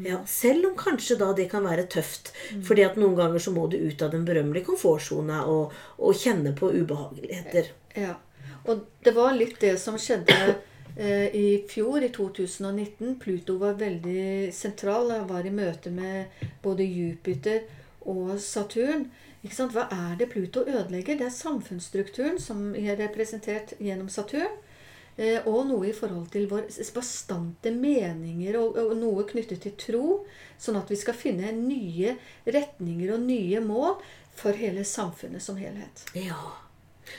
ja, 0.09 0.21
selv 0.27 0.73
om 0.73 0.77
kanskje 0.81 1.21
da 1.21 1.31
det 1.37 1.51
kan 1.53 1.69
være 1.69 1.87
tøft, 1.93 2.33
fordi 2.65 2.89
at 2.89 2.97
noen 3.01 3.17
ganger 3.21 3.43
så 3.45 3.53
må 3.55 3.69
du 3.69 3.77
ut 3.85 4.03
av 4.03 4.17
den 4.17 4.25
berømmelige 4.27 4.73
komfortsona 4.73 5.45
og, 5.53 5.77
og 6.01 6.17
kjenne 6.25 6.57
på 6.57 6.73
ubehageligheter. 6.73 7.75
Ja. 8.01 8.17
Og 8.65 8.87
det 9.05 9.13
var 9.17 9.35
litt 9.37 9.59
det 9.61 9.75
som 9.81 9.99
skjedde 10.01 10.37
eh, 10.97 11.29
i 11.37 11.49
fjor, 11.69 12.03
i 12.05 12.11
2019. 12.15 13.19
Pluto 13.21 13.59
var 13.61 13.77
veldig 13.81 14.53
sentral. 14.55 15.13
Jeg 15.13 15.29
var 15.29 15.47
i 15.47 15.55
møte 15.55 15.93
med 15.93 16.45
både 16.65 16.87
Jupiter 16.89 17.65
og 18.09 18.37
Saturn. 18.41 19.11
Hva 19.45 19.89
er 19.93 20.17
det 20.17 20.31
Pluto 20.33 20.65
ødelegger? 20.65 21.19
Det 21.21 21.29
er 21.29 21.35
samfunnsstrukturen 21.37 22.41
som 22.41 22.71
er 22.73 22.97
representert 23.01 23.77
gjennom 23.77 24.09
Saturn. 24.09 24.57
Eh, 25.17 25.45
og 25.47 25.69
noe 25.69 25.91
i 25.91 25.95
forhold 25.95 26.27
til 26.33 26.49
våre 26.51 26.89
bastante 26.97 27.71
meninger 27.71 28.57
og, 28.59 28.81
og 28.81 28.97
noe 28.99 29.27
knyttet 29.29 29.63
til 29.63 29.77
tro. 29.79 30.07
Sånn 30.59 30.81
at 30.81 30.91
vi 30.91 30.99
skal 30.99 31.19
finne 31.19 31.53
nye 31.55 32.17
retninger 32.49 33.15
og 33.15 33.23
nye 33.29 33.63
mål 33.63 33.99
for 34.35 34.57
hele 34.59 34.83
samfunnet 34.89 35.45
som 35.45 35.61
helhet. 35.61 36.09
Ja, 36.19 36.64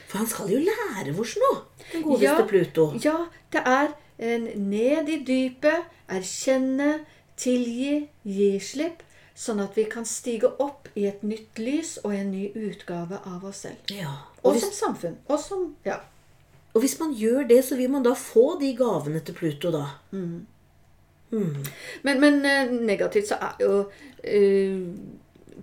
for 0.08 0.18
han 0.18 0.28
skal 0.28 0.50
jo 0.52 0.60
lære 0.60 1.14
oss 1.20 1.36
noe, 1.42 1.62
den 1.92 2.04
godeste 2.04 2.24
Ja. 2.26 2.46
Pluto. 2.48 2.86
Ja, 3.04 3.18
det 3.52 3.62
er 3.66 3.94
en 4.20 4.48
ned 4.70 5.10
i 5.10 5.20
dypet, 5.28 5.86
erkjenne, 6.10 7.00
tilgi, 7.38 8.08
gi 8.24 8.60
slipp, 8.60 9.02
sånn 9.36 9.60
at 9.60 9.76
vi 9.76 9.84
kan 9.92 10.06
stige 10.08 10.48
opp 10.64 10.88
i 10.96 11.06
et 11.10 11.24
nytt 11.24 11.60
lys 11.60 11.98
og 12.04 12.14
en 12.16 12.30
ny 12.32 12.46
utgave 12.56 13.20
av 13.28 13.44
oss 13.46 13.66
selv. 13.66 13.76
Ja, 13.92 14.14
Og 14.44 14.46
og 14.46 14.52
hvis, 14.54 14.64
som 14.64 14.96
samfunn. 14.96 15.18
Og 15.28 15.40
som 15.40 15.76
Ja. 15.86 15.98
og 16.74 16.82
hvis 16.82 17.00
man 17.00 17.14
gjør 17.14 17.48
det, 17.48 17.64
så 17.66 17.76
vil 17.76 17.90
man 17.92 18.04
da 18.04 18.14
få 18.14 18.58
de 18.62 18.76
gavene 18.78 19.20
til 19.20 19.34
Pluto, 19.34 19.72
da. 19.72 19.86
Men, 22.04 22.20
men 22.22 22.46
eh, 22.46 22.72
negativt 22.72 23.28
så 23.28 23.36
er 23.42 23.56
jo 23.60 23.90
eh, 24.24 24.80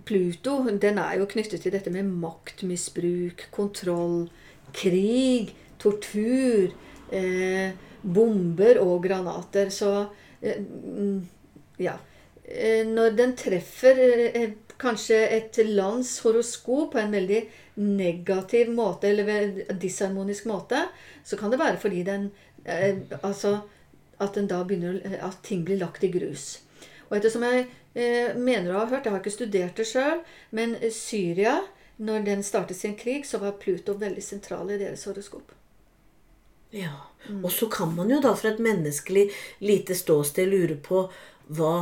Pluto 0.05 0.57
den 0.67 0.99
er 0.99 1.17
jo 1.19 1.27
knyttet 1.29 1.63
til 1.63 1.73
dette 1.73 1.91
med 1.93 2.09
maktmisbruk, 2.23 3.47
kontroll, 3.55 4.27
krig, 4.75 5.53
tortur, 5.79 6.73
eh, 7.11 7.71
bomber 8.03 8.81
og 8.83 9.03
granater. 9.05 9.71
Så 9.71 9.91
eh, 10.41 10.59
mm, 10.59 11.21
ja. 11.83 11.97
Eh, 12.43 12.83
Når 12.87 13.15
den 13.17 13.35
treffer 13.39 14.01
eh, 14.27 14.55
kanskje 14.81 15.19
et 15.37 15.59
lands 15.69 16.17
horoskop 16.25 16.93
på 16.93 16.99
en 16.99 17.13
veldig 17.13 17.43
negativ 17.79 18.73
måte, 18.75 19.07
eller 19.13 19.77
disharmonisk 19.79 20.49
måte, 20.51 20.83
så 21.23 21.39
kan 21.39 21.53
det 21.53 21.61
være 21.61 21.79
fordi 21.79 22.03
den 22.03 22.31
eh, 22.65 22.99
Altså 23.21 23.61
at 24.21 24.35
den 24.35 24.47
da 24.47 24.61
begynner 24.63 24.99
At 25.25 25.41
ting 25.43 25.63
blir 25.65 25.79
lagt 25.81 26.03
i 26.03 26.11
grus. 26.11 26.61
Og 27.09 27.17
ettersom 27.17 27.45
jeg 27.47 27.65
eh, 27.65 27.71
mener 27.93 28.73
å 28.73 28.79
ha 28.81 28.85
hørt, 28.89 29.05
jeg 29.05 29.13
har 29.13 29.21
ikke 29.21 29.33
studert 29.33 29.77
det 29.77 29.85
sjøl, 29.89 30.23
men 30.55 30.75
eh, 30.79 30.93
Syria, 30.93 31.59
når 32.01 32.25
den 32.25 32.45
startet 32.45 32.79
sin 32.79 32.95
krig, 32.97 33.27
så 33.29 33.37
var 33.41 33.59
Pluto 33.61 33.93
veldig 33.99 34.23
sentral 34.25 34.71
i 34.73 34.79
deres 34.81 35.05
horoskop. 35.09 35.53
Ja. 36.73 36.95
Og 37.43 37.51
så 37.53 37.69
kan 37.71 37.93
man 37.95 38.09
jo 38.09 38.17
da 38.23 38.33
fra 38.35 38.49
et 38.49 38.63
menneskelig 38.63 39.27
lite 39.61 39.95
ståsted 39.95 40.49
lure 40.49 40.79
på 40.81 41.05
hva 41.53 41.75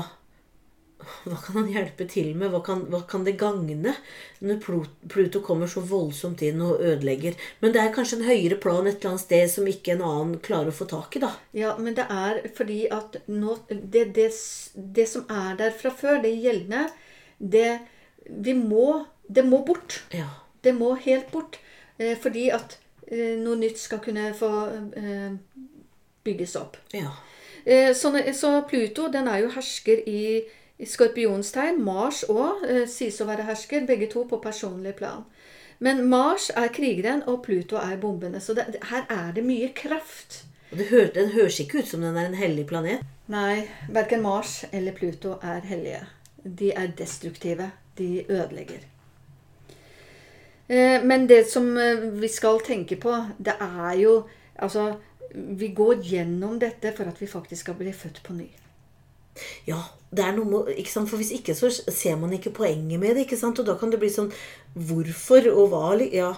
hva 1.26 1.38
kan 1.42 1.58
han 1.60 1.70
hjelpe 1.72 2.06
til 2.10 2.32
med? 2.38 2.52
Hva 2.54 2.62
kan, 2.66 2.84
hva 2.92 3.02
kan 3.10 3.26
det 3.28 3.38
gagne 3.40 3.96
når 4.42 4.60
Pluto 5.12 5.42
kommer 5.46 5.70
så 5.72 5.84
voldsomt 5.86 6.42
inn 6.46 6.62
og 6.66 6.82
ødelegger? 6.82 7.38
Men 7.62 7.76
det 7.76 7.82
er 7.84 7.94
kanskje 7.96 8.20
en 8.20 8.28
høyere 8.30 8.60
plan 8.62 8.86
et 8.86 9.00
eller 9.00 9.14
annet 9.14 9.24
sted 9.26 9.54
som 9.54 9.70
ikke 9.70 9.96
en 9.96 10.06
annen 10.08 10.36
klarer 10.44 10.74
å 10.74 10.78
få 10.78 10.88
tak 10.92 11.18
i, 11.18 11.24
da. 11.24 11.32
Ja, 11.58 11.74
men 11.80 11.98
det 11.98 12.08
er 12.10 12.44
fordi 12.58 12.84
at 12.92 13.18
nå, 13.32 13.58
det, 13.70 14.08
det, 14.18 14.30
det 14.76 15.08
som 15.10 15.26
er 15.30 15.58
der 15.62 15.76
fra 15.78 15.94
før, 15.96 16.22
det 16.26 16.36
gjeldende, 16.38 16.90
det 17.38 17.80
Vi 18.22 18.54
må 18.54 19.08
Det 19.28 19.44
må 19.48 19.64
bort. 19.66 20.04
Ja. 20.14 20.28
Det 20.62 20.74
må 20.76 20.94
helt 20.94 21.32
bort. 21.32 21.58
Eh, 21.98 22.18
fordi 22.20 22.50
at 22.52 22.78
eh, 23.08 23.38
noe 23.40 23.56
nytt 23.58 23.80
skal 23.80 24.02
kunne 24.04 24.34
få 24.38 24.50
eh, 25.00 25.32
bygges 26.24 26.56
opp. 26.60 26.78
Ja. 26.94 27.14
Eh, 27.64 27.94
så, 27.96 28.12
så 28.34 28.62
Pluto 28.70 29.08
den 29.08 29.28
er 29.28 29.44
jo 29.44 29.54
hersker 29.56 30.02
i, 30.10 30.44
i 30.82 30.88
skorpionstegn. 30.90 31.82
Mars 31.86 32.24
òg 32.30 32.66
eh, 32.68 32.86
sies 32.90 33.20
å 33.22 33.28
være 33.30 33.46
hersker, 33.48 33.86
begge 33.90 34.10
to 34.12 34.26
på 34.30 34.42
personlig 34.44 34.96
plan. 35.00 35.26
Men 35.82 36.04
Mars 36.10 36.50
er 36.58 36.70
krigeren, 36.74 37.24
og 37.30 37.44
Pluto 37.46 37.80
er 37.82 37.98
bombene. 38.02 38.42
Så 38.42 38.54
det, 38.58 38.68
her 38.92 39.06
er 39.10 39.32
det 39.34 39.46
mye 39.46 39.72
kraft. 39.78 40.44
Og 40.72 40.78
det 40.78 40.92
hø 40.92 41.08
den 41.16 41.34
høres 41.36 41.60
ikke 41.62 41.82
ut 41.82 41.90
som 41.90 42.06
den 42.06 42.18
er 42.18 42.30
en 42.30 42.38
hellig 42.38 42.68
planet. 42.70 43.06
Nei, 43.32 43.68
verken 43.90 44.22
Mars 44.22 44.62
eller 44.72 44.94
Pluto 44.98 45.38
er 45.42 45.66
hellige. 45.66 46.04
De 46.44 46.72
er 46.74 46.94
destruktive. 46.98 47.72
De 47.98 48.24
ødelegger. 48.30 48.86
Eh, 50.70 51.04
Men 51.04 51.28
det 51.30 51.44
som 51.52 51.78
eh, 51.78 52.06
vi 52.22 52.30
skal 52.32 52.62
tenke 52.66 52.96
på, 52.96 53.18
det 53.38 53.58
er 53.60 53.98
jo 54.02 54.22
Altså, 54.62 54.96
vi 55.34 55.72
går 55.74 56.04
gjennom 56.06 56.60
dette 56.60 56.92
for 56.94 57.10
at 57.10 57.22
vi 57.22 57.26
faktisk 57.26 57.64
skal 57.64 57.78
bli 57.80 57.94
født 57.96 58.20
på 58.24 58.34
ny. 58.36 58.46
Ja, 59.68 59.80
det 60.12 60.24
er 60.26 60.36
noe 60.36 60.50
med, 60.50 60.72
ikke 60.76 60.92
sant? 60.92 61.10
For 61.12 61.22
hvis 61.22 61.34
ikke 61.38 61.56
så 61.58 61.72
ser 61.72 62.18
man 62.20 62.34
ikke 62.36 62.54
poenget 62.56 63.00
med 63.00 63.16
det. 63.16 63.26
ikke 63.26 63.40
sant? 63.40 63.60
Og 63.60 63.68
da 63.68 63.78
kan 63.80 63.94
det 63.94 64.02
bli 64.02 64.12
sånn 64.12 64.32
Hvorfor 64.76 65.48
og 65.52 65.72
hva? 65.72 65.86
Ja. 66.12 66.34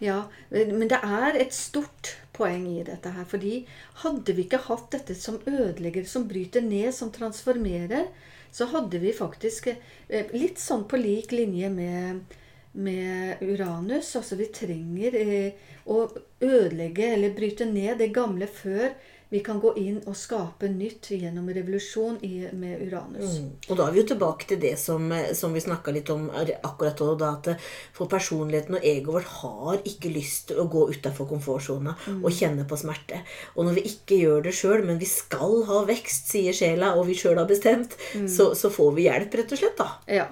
Ja, 0.00 0.22
men 0.48 0.88
det 0.88 0.98
er 1.04 1.36
et 1.36 1.52
stort 1.52 2.14
poeng 2.36 2.64
i 2.70 2.84
dette 2.86 3.12
her. 3.12 3.26
Fordi 3.28 3.58
hadde 4.02 4.36
vi 4.36 4.46
ikke 4.46 4.62
hatt 4.68 4.88
dette 4.94 5.16
som 5.18 5.36
ødelegger, 5.44 6.06
som 6.08 6.24
bryter 6.28 6.64
ned, 6.64 6.92
som 6.96 7.12
transformerer, 7.12 8.08
så 8.52 8.68
hadde 8.72 9.00
vi 9.02 9.12
faktisk 9.12 9.68
eh, 9.68 10.32
litt 10.32 10.60
sånn 10.62 10.86
på 10.88 10.96
lik 11.00 11.34
linje 11.36 11.68
med, 11.72 12.36
med 12.72 13.42
Uranus. 13.44 14.14
Altså 14.16 14.38
vi 14.40 14.48
trenger 14.54 15.18
eh, 15.20 15.66
å 15.92 16.06
ødelegge 16.40 17.12
eller 17.12 17.36
bryte 17.36 17.68
ned 17.68 18.00
det 18.00 18.14
gamle 18.16 18.48
før 18.48 18.94
vi 19.28 19.40
kan 19.42 19.58
gå 19.60 19.72
inn 19.80 19.98
og 20.06 20.14
skape 20.14 20.68
nytt 20.70 21.08
gjennom 21.10 21.48
revolusjon 21.50 22.20
i, 22.22 22.46
med 22.54 22.82
Uranus. 22.86 23.40
Mm. 23.42 23.48
Og 23.66 23.78
da 23.78 23.86
er 23.86 23.94
vi 23.94 24.00
jo 24.00 24.06
tilbake 24.12 24.46
til 24.52 24.60
det 24.62 24.76
som, 24.78 25.08
eh, 25.12 25.32
som 25.34 25.54
vi 25.54 25.62
snakka 25.64 25.94
litt 25.94 26.10
om 26.14 26.28
akkurat 26.30 27.02
da. 27.18 27.30
At 27.32 27.50
eh, 27.50 27.64
for 27.96 28.10
personligheten 28.10 28.78
og 28.78 28.86
egoet 28.86 29.16
vårt 29.16 29.32
har 29.40 29.82
ikke 29.88 30.12
lyst 30.14 30.48
til 30.50 30.60
å 30.62 30.68
gå 30.70 30.84
utafor 30.92 31.26
komfortsona 31.30 31.96
og 32.16 32.30
kjenne 32.34 32.66
på 32.68 32.78
smerte. 32.78 33.22
Og 33.56 33.66
når 33.66 33.80
vi 33.80 33.86
ikke 33.90 34.20
gjør 34.20 34.46
det 34.46 34.54
sjøl, 34.54 34.84
men 34.86 35.00
vi 35.02 35.08
skal 35.10 35.62
ha 35.68 35.82
vekst, 35.88 36.30
sier 36.30 36.54
sjela, 36.54 36.94
og 36.94 37.08
vi 37.10 37.16
sjøl 37.18 37.40
har 37.40 37.48
bestemt, 37.50 37.96
så, 38.30 38.52
så 38.54 38.70
får 38.70 38.92
vi 38.98 39.08
hjelp, 39.08 39.38
rett 39.40 39.54
og 39.56 39.62
slett, 39.62 39.80
da. 39.80 39.88
Ja. 40.20 40.28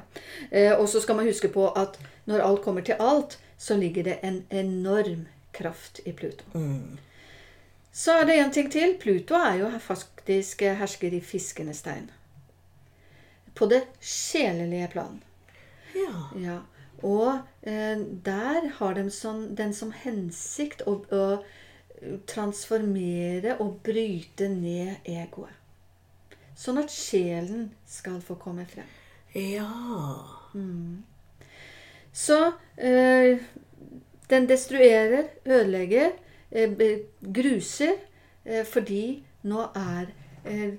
Eh, 0.50 0.74
og 0.76 0.86
så 0.90 1.02
skal 1.02 1.18
man 1.18 1.30
huske 1.30 1.50
på 1.54 1.66
at 1.74 1.98
når 2.30 2.44
alt 2.46 2.62
kommer 2.64 2.86
til 2.86 3.00
alt, 3.02 3.38
så 3.58 3.78
ligger 3.80 4.06
det 4.06 4.20
en 4.22 4.44
enorm 4.54 5.26
kraft 5.54 6.00
i 6.04 6.12
Pluto. 6.12 6.46
Så 7.94 8.18
er 8.18 8.26
det 8.26 8.38
en 8.42 8.52
ting 8.54 8.70
til. 8.72 8.96
Pluto 8.98 9.38
er 9.38 9.60
jo 9.60 9.70
faktisk 9.78 10.64
hersker 10.66 11.14
i 11.14 11.20
fiskenes 11.22 11.84
tegn. 11.86 12.08
På 13.54 13.68
det 13.70 13.84
sjelelige 14.02 14.88
plan. 14.96 15.20
Ja. 15.94 16.24
Ja. 16.42 16.56
Og 17.06 17.30
eh, 17.62 18.00
der 18.26 18.66
har 18.80 18.96
de 18.98 19.06
sånn, 19.14 19.52
den 19.54 19.74
som 19.76 19.92
hensikt 19.94 20.82
å, 20.90 20.96
å 21.14 22.18
transformere 22.26 23.58
og 23.62 23.78
bryte 23.86 24.48
ned 24.50 25.06
egoet. 25.06 25.54
Sånn 26.58 26.78
at 26.82 26.92
sjelen 26.94 27.68
skal 27.90 28.20
få 28.22 28.36
komme 28.42 28.66
frem. 28.70 28.90
Ja. 29.34 29.70
Så 32.14 32.40
eh, 32.76 33.42
den 34.30 34.46
destruerer, 34.50 35.32
ødelegger, 35.44 36.12
eh, 36.14 36.23
gruser, 37.34 37.96
eh, 38.44 38.64
fordi 38.64 39.24
nå 39.42 39.68
er 39.74 40.10
eh, 40.44 40.74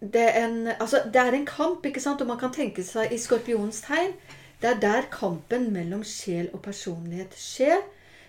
det 0.00 0.22
er 0.22 0.44
en 0.46 0.66
Altså, 0.80 1.02
det 1.12 1.16
er 1.16 1.32
en 1.32 1.46
kamp, 1.46 1.86
ikke 1.86 2.00
sant? 2.00 2.20
Og 2.20 2.26
man 2.26 2.38
kan 2.38 2.52
tenke 2.52 2.84
seg 2.84 3.12
i 3.12 3.18
skorpionens 3.18 3.80
tegn. 3.80 4.12
Det 4.60 4.70
er 4.70 4.80
der 4.80 5.08
kampen 5.10 5.72
mellom 5.72 6.04
sjel 6.04 6.50
og 6.52 6.62
personlighet 6.62 7.34
skjer. 7.34 7.80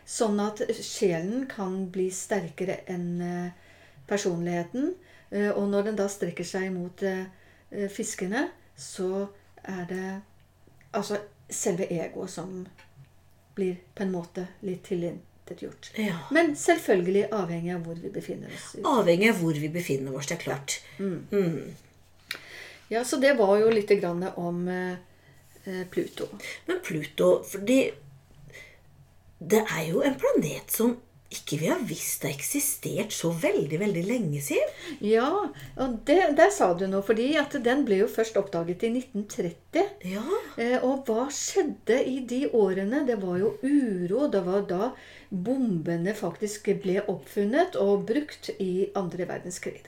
Sånn 0.06 0.40
at 0.42 0.62
sjelen 0.74 1.46
kan 1.50 1.90
bli 1.92 2.10
sterkere 2.10 2.80
enn 2.90 3.22
eh, 3.22 3.52
personligheten. 4.08 4.94
Eh, 5.32 5.52
Og 5.52 5.70
når 5.70 5.90
den 5.90 6.00
da 6.00 6.08
strekker 6.10 6.44
seg 6.48 6.72
mot 6.74 7.04
eh, 7.04 7.26
eh, 7.72 7.90
fiskene, 7.90 8.48
så 8.76 9.28
er 9.64 9.86
det 9.90 10.22
altså 10.94 11.20
selve 11.50 11.86
egoet 11.92 12.30
som 12.30 12.68
blir 13.56 13.76
på 13.96 14.04
en 14.04 14.12
måte 14.14 14.48
litt 14.62 14.88
tilintetgjort. 15.50 15.92
ja. 15.98 16.16
Men 16.32 16.56
selvfølgelig 16.56 17.30
avhengig 17.32 17.74
av 17.76 17.84
hvor 17.86 17.96
vi 17.96 18.10
befinner 18.10 18.48
oss. 18.54 18.76
Avhengig 18.84 19.30
av 19.30 19.42
hvor 19.42 19.54
vi 19.54 19.70
befinner 19.70 20.16
oss, 20.16 20.28
det 20.28 20.38
er 20.38 20.44
klart. 20.44 20.80
Ja, 22.90 23.04
Så 23.04 23.18
det 23.18 23.34
var 23.38 23.58
jo 23.60 23.70
litt 23.70 23.90
grann 24.02 24.24
om 24.36 24.68
eh, 24.68 24.96
eh, 25.66 25.84
Pluto. 25.92 26.28
Men 26.66 26.80
Pluto 26.84 27.44
fordi 27.46 27.92
Det 29.40 29.62
er 29.72 29.86
jo 29.88 30.02
en 30.04 30.18
planet 30.20 30.72
som 30.74 30.98
ikke 31.30 31.60
vi 31.62 31.68
har 31.70 31.78
visst 31.86 32.24
har 32.26 32.32
eksistert 32.34 33.12
så 33.14 33.30
veldig, 33.30 33.78
veldig 33.80 34.02
lenge 34.08 34.40
siden. 34.42 34.72
Ja, 35.06 35.28
og 35.78 36.00
det, 36.08 36.36
der 36.40 36.50
sa 36.50 36.72
du 36.74 36.88
noe, 36.90 37.04
fordi 37.06 37.36
at 37.38 37.54
den 37.64 37.84
ble 37.86 38.00
jo 38.00 38.08
først 38.10 38.40
oppdaget 38.42 38.88
i 38.88 38.90
1930. 38.98 39.84
Ja. 40.10 40.24
Eh, 40.58 40.82
og 40.82 41.06
hva 41.06 41.28
skjedde 41.30 42.00
i 42.02 42.18
de 42.26 42.48
årene? 42.50 43.04
Det 43.06 43.20
var 43.22 43.38
jo 43.38 43.54
uro. 43.62 44.26
Det 44.34 44.42
var 44.48 44.66
da 44.74 44.90
bombene 45.30 46.16
faktisk 46.18 46.72
ble 46.82 47.04
oppfunnet 47.12 47.78
og 47.80 48.08
brukt 48.10 48.50
i 48.60 48.90
andre 48.98 49.28
verdenskrig. 49.30 49.84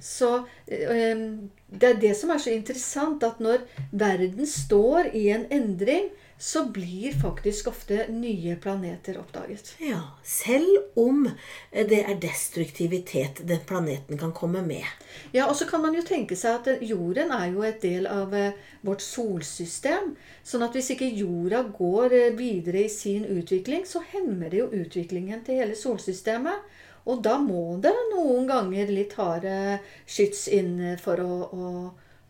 Så 0.00 0.30
eh, 0.66 1.24
det 1.68 1.88
er 1.90 2.00
det 2.00 2.14
som 2.16 2.32
er 2.32 2.40
så 2.40 2.54
interessant, 2.54 3.24
at 3.26 3.42
når 3.44 3.66
verden 3.92 4.48
står 4.48 5.12
i 5.12 5.28
en 5.34 5.44
endring, 5.52 6.08
så 6.44 6.64
blir 6.66 7.12
faktisk 7.12 7.66
ofte 7.66 8.06
nye 8.08 8.56
planeter 8.56 9.18
oppdaget. 9.18 9.74
ja. 9.78 10.00
Selv 10.22 10.76
om 10.94 11.30
det 11.72 12.02
er 12.02 12.18
destruktivitet 12.20 13.40
den 13.48 13.62
planeten 13.66 14.18
kan 14.18 14.32
komme 14.32 14.60
med. 14.62 14.84
Ja, 15.32 15.46
og 15.48 15.56
så 15.56 15.64
kan 15.64 15.80
man 15.80 15.96
jo 15.96 16.02
tenke 16.04 16.36
seg 16.36 16.58
at 16.58 16.84
jorden 16.84 17.32
er 17.32 17.46
jo 17.48 17.64
et 17.64 17.80
del 17.80 18.04
av 18.06 18.36
eh, 18.36 18.52
vårt 18.84 19.00
solsystem. 19.00 20.12
Sånn 20.44 20.66
at 20.68 20.76
hvis 20.76 20.92
ikke 20.92 21.08
jorda 21.16 21.62
går 21.80 22.12
eh, 22.12 22.36
videre 22.36 22.84
i 22.84 22.92
sin 22.92 23.24
utvikling, 23.24 23.88
så 23.88 24.04
hemmer 24.12 24.52
det 24.52 24.60
jo 24.60 24.68
utviklingen 24.82 25.40
til 25.48 25.62
hele 25.62 25.80
solsystemet. 25.80 26.60
Og 27.08 27.24
da 27.24 27.38
må 27.40 27.78
det 27.80 27.96
noen 28.12 28.44
ganger 28.52 28.92
litt 28.92 29.16
harde 29.16 29.80
skyts 30.04 30.44
inn 30.52 30.76
for 31.00 31.24
å, 31.24 31.42
å 31.48 31.66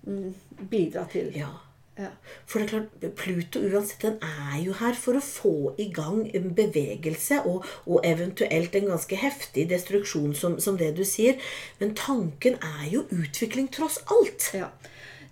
mm, 0.07 0.35
bidra 0.71 1.09
til. 1.11 1.35
Ja. 1.35 1.51
Ja. 1.95 2.09
For 2.47 2.59
det 2.59 2.67
er 2.67 2.71
klart, 2.73 3.15
Pluto 3.15 3.61
uansett, 3.63 4.03
den 4.03 4.17
er 4.23 4.57
jo 4.65 4.75
her 4.81 4.97
for 4.99 5.15
å 5.15 5.23
få 5.23 5.55
i 5.79 5.87
gang 5.95 6.25
en 6.35 6.51
bevegelse 6.57 7.39
og, 7.47 7.69
og 7.87 8.03
eventuelt 8.07 8.75
en 8.75 8.91
ganske 8.91 9.19
heftig 9.21 9.69
destruksjon, 9.71 10.35
som, 10.35 10.59
som 10.59 10.79
det 10.81 10.91
du 10.99 11.05
sier. 11.07 11.39
Men 11.79 11.95
tanken 11.99 12.59
er 12.59 12.89
jo 12.91 13.05
utvikling 13.15 13.71
tross 13.71 14.01
alt. 14.11 14.51
Ja. 14.59 14.73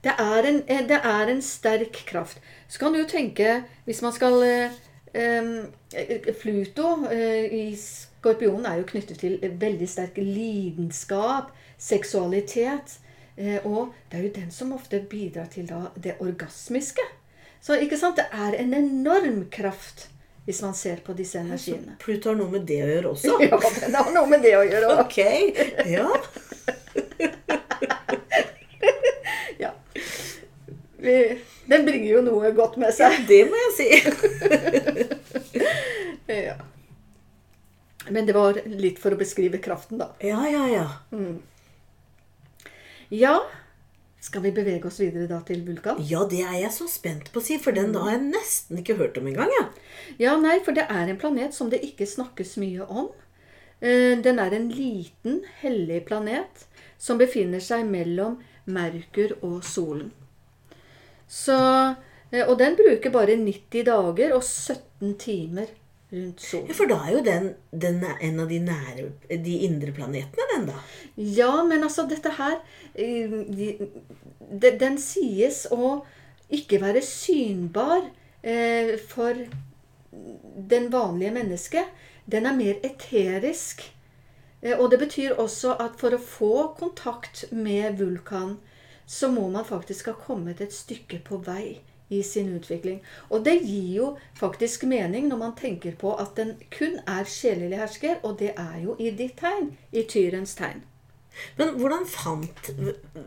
Det 0.02 0.14
er, 0.18 0.46
en, 0.46 0.62
eh, 0.66 0.86
det 0.86 0.98
er 1.02 1.30
en 1.30 1.42
sterk 1.42 2.04
kraft. 2.06 2.38
Så 2.68 2.78
kan 2.78 2.94
du 2.94 3.02
jo 3.02 3.10
tenke, 3.10 3.62
hvis 3.84 4.02
man 4.02 4.14
skal 4.14 4.38
eh, 4.46 4.80
eh, 5.14 6.32
Pluto 6.40 6.94
eh, 7.10 7.46
i 7.50 7.64
Skorpionen 7.78 8.66
er 8.66 8.80
jo 8.80 8.88
knyttet 8.90 9.18
til 9.22 9.38
veldig 9.42 9.88
sterk 9.90 10.18
lidenskap, 10.18 11.50
seksualitet. 11.78 12.98
Eh, 13.36 13.64
og 13.66 13.92
det 14.10 14.18
er 14.18 14.22
jo 14.26 14.32
den 14.36 14.50
som 14.52 14.72
ofte 14.76 15.00
bidrar 15.08 15.46
til 15.52 15.66
da 15.70 15.86
det 15.96 16.16
orgasmiske. 16.20 17.04
Så 17.62 17.76
ikke 17.80 17.96
sant, 17.96 18.16
det 18.18 18.26
er 18.34 18.56
en 18.58 18.74
enorm 18.74 19.44
kraft 19.54 20.08
hvis 20.44 20.58
man 20.64 20.74
ser 20.74 20.96
på 21.06 21.14
disse 21.14 21.38
energiene. 21.38 21.94
Så 21.94 22.02
Pluto 22.02 22.28
har 22.32 22.36
noe 22.40 22.50
med 22.50 22.64
det 22.66 22.80
å 22.82 22.88
gjøre 22.90 23.12
også? 23.14 23.36
Ja, 23.46 23.58
den 23.86 23.94
har 23.94 24.10
noe 24.16 24.26
med 24.32 24.42
det 24.42 24.56
å 24.58 24.64
gjøre 24.66 24.88
òg. 24.90 25.04
Ok. 25.06 25.18
Ja. 25.86 26.08
Ja. 29.58 29.70
Vi- 30.96 31.38
Den 31.66 31.84
bringer 31.86 32.08
jo 32.12 32.20
noe 32.26 32.50
godt 32.52 32.76
med 32.76 32.92
seg. 32.94 33.12
Ja, 33.12 33.18
Det 33.28 33.44
må 33.50 33.56
jeg 33.60 33.72
si. 33.78 33.88
Ja. 36.42 36.54
Men 38.10 38.26
det 38.26 38.34
var 38.34 38.58
litt 38.66 38.98
for 38.98 39.14
å 39.14 39.18
beskrive 39.20 39.58
kraften, 39.62 39.98
da. 40.02 40.08
Ja, 40.20 40.42
ja, 40.50 40.64
ja. 40.68 40.86
Ja, 43.12 43.34
skal 44.22 44.44
vi 44.46 44.52
bevege 44.54 44.86
oss 44.88 45.00
videre 45.02 45.26
da 45.28 45.40
til 45.46 45.64
vulkan? 45.66 45.98
Ja, 46.08 46.22
det 46.30 46.40
er 46.46 46.54
jeg 46.62 46.72
så 46.72 46.86
spent 46.88 47.32
på 47.32 47.40
å 47.42 47.44
si, 47.44 47.58
for 47.60 47.74
den 47.76 47.92
har 47.98 48.14
jeg 48.14 48.22
nesten 48.30 48.78
ikke 48.80 48.96
hørt 49.00 49.18
om 49.20 49.26
engang. 49.28 49.50
Ja. 49.58 49.66
Ja, 50.22 50.36
nei, 50.40 50.60
for 50.64 50.76
det 50.76 50.86
er 50.88 51.10
en 51.10 51.18
planet 51.20 51.56
som 51.56 51.68
det 51.72 51.82
ikke 51.84 52.06
snakkes 52.08 52.54
mye 52.62 52.86
om. 52.86 53.10
Eh, 53.82 54.14
Den 54.22 54.38
er 54.38 54.54
en 54.54 54.70
liten, 54.70 55.42
hellig 55.60 56.04
planet 56.06 56.64
som 57.02 57.18
befinner 57.18 57.60
seg 57.60 57.84
mellom 57.90 58.38
Merkur 58.64 59.34
og 59.42 59.64
solen. 59.66 60.12
Så, 61.26 61.58
eh, 62.30 62.46
og 62.46 62.58
den 62.62 62.78
bruker 62.78 63.10
bare 63.10 63.36
90 63.36 63.84
dager 63.90 64.36
og 64.36 64.42
17 64.46 65.16
timer 65.18 65.66
rundt 66.12 66.42
Ja. 66.52 66.74
For 66.76 66.86
da 66.90 66.98
er 67.06 67.12
jo 67.16 67.22
den, 67.24 67.46
den 67.72 68.02
er 68.04 68.18
en 68.20 68.40
av 68.40 68.48
de 68.48 68.58
nære, 68.60 69.06
de 69.30 69.54
indre 69.66 69.92
planetene, 69.96 70.46
den 70.54 70.66
da. 70.68 70.78
Ja, 71.16 71.62
men 71.64 71.82
altså 71.86 72.04
dette 72.10 72.30
her 72.38 72.58
eh, 72.94 73.30
de- 73.48 73.88
de- 74.60 74.76
Den 74.78 74.98
sies 74.98 75.66
å 75.72 76.02
ikke 76.52 76.80
være 76.82 77.00
synbar 77.02 78.10
eh, 78.44 78.96
for 79.08 79.34
den 80.68 80.90
vanlige 80.92 81.32
mennesket. 81.32 81.84
Den 82.26 82.46
er 82.46 82.56
mer 82.56 82.74
eterisk. 82.84 83.82
Eh, 84.62 84.76
Og 84.78 84.90
det 84.90 84.98
betyr 85.00 85.38
også 85.40 85.76
at 85.80 85.96
for 86.00 86.10
å 86.14 86.20
få 86.20 86.52
kontakt 86.78 87.46
med 87.52 87.96
vulkan, 87.98 88.58
så 89.06 89.28
må 89.32 89.48
man 89.50 89.64
faktisk 89.64 90.06
ha 90.06 90.12
kommet 90.14 90.60
et 90.60 90.72
stykke 90.72 91.18
på 91.24 91.40
vei 91.44 91.80
i 92.12 92.22
sin 92.26 92.52
utvikling. 92.56 93.00
Og 93.30 93.44
det 93.46 93.58
gir 93.64 93.90
jo 93.96 94.12
faktisk 94.38 94.86
mening 94.90 95.28
når 95.30 95.42
man 95.42 95.58
tenker 95.58 95.96
på 95.98 96.14
at 96.20 96.36
den 96.38 96.54
kun 96.74 96.98
er 97.08 97.28
sjelelig 97.28 97.80
hersker, 97.80 98.20
og 98.22 98.38
det 98.42 98.54
er 98.56 98.78
jo 98.84 98.96
i 99.00 99.12
ditt 99.16 99.38
tegn, 99.40 99.72
i 99.92 100.04
tyrens 100.08 100.56
tegn. 100.58 100.84
Men 101.56 101.76
hvordan 101.80 102.06
fant, 102.08 102.70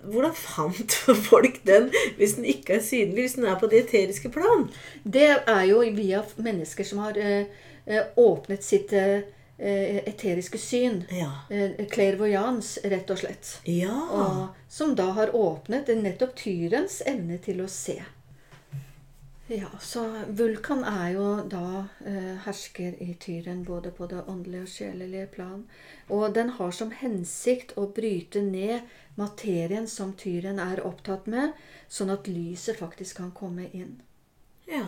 hvordan 0.05 0.33
fant 0.37 0.97
folk 1.29 1.61
den 1.65 1.89
hvis 2.19 2.35
den 2.37 2.45
ikke 2.49 2.77
er 2.77 2.83
synlig, 2.85 3.23
hvis 3.23 3.37
den 3.39 3.47
er 3.49 3.59
på 3.59 3.69
det 3.71 3.85
eteriske 3.85 4.29
plan? 4.33 4.67
Det 5.03 5.29
er 5.35 5.63
jo 5.69 5.81
via 5.95 6.21
mennesker 6.37 6.87
som 6.87 7.01
har 7.05 7.17
eh, 7.17 7.47
eh, 7.85 8.11
åpnet 8.21 8.65
sitt 8.65 8.93
eh, 8.93 9.25
eh, 9.57 10.01
eteriske 10.05 10.61
syn. 10.61 11.03
Ja. 11.09 11.31
Eh, 11.49 11.85
clairvoyance, 11.91 12.81
rett 12.89 13.09
og 13.09 13.21
slett. 13.23 13.57
Ja. 13.69 13.95
Og, 14.11 14.43
som 14.69 14.95
da 14.97 15.11
har 15.17 15.35
åpnet 15.35 15.89
nettopp 16.01 16.35
tyrens 16.39 17.01
evne 17.05 17.39
til 17.41 17.63
å 17.65 17.69
se. 17.71 18.01
Ja, 19.47 19.67
så 19.81 20.01
Vulkan 20.29 20.83
er 20.89 21.09
jo 21.13 21.25
da 21.49 21.85
eh, 22.05 22.37
hersker 22.45 22.95
i 23.05 23.13
tyren 23.21 23.61
både 23.67 23.91
på 23.93 24.07
det 24.09 24.23
åndelige 24.31 24.65
og 24.65 24.71
sjelelige 24.73 25.27
plan. 25.35 25.63
Og 26.09 26.33
den 26.35 26.49
har 26.57 26.71
som 26.73 26.89
hensikt 27.01 27.75
å 27.77 27.85
bryte 27.99 28.41
ned 28.41 28.89
materien 29.21 29.85
som 29.87 30.13
tyren 30.17 30.57
er 30.63 30.81
opptatt 30.89 31.29
med, 31.29 31.53
sånn 31.87 32.13
at 32.15 32.29
lyset 32.29 32.81
faktisk 32.81 33.21
kan 33.21 33.31
komme 33.41 33.69
inn. 33.73 33.99
ja. 34.67 34.85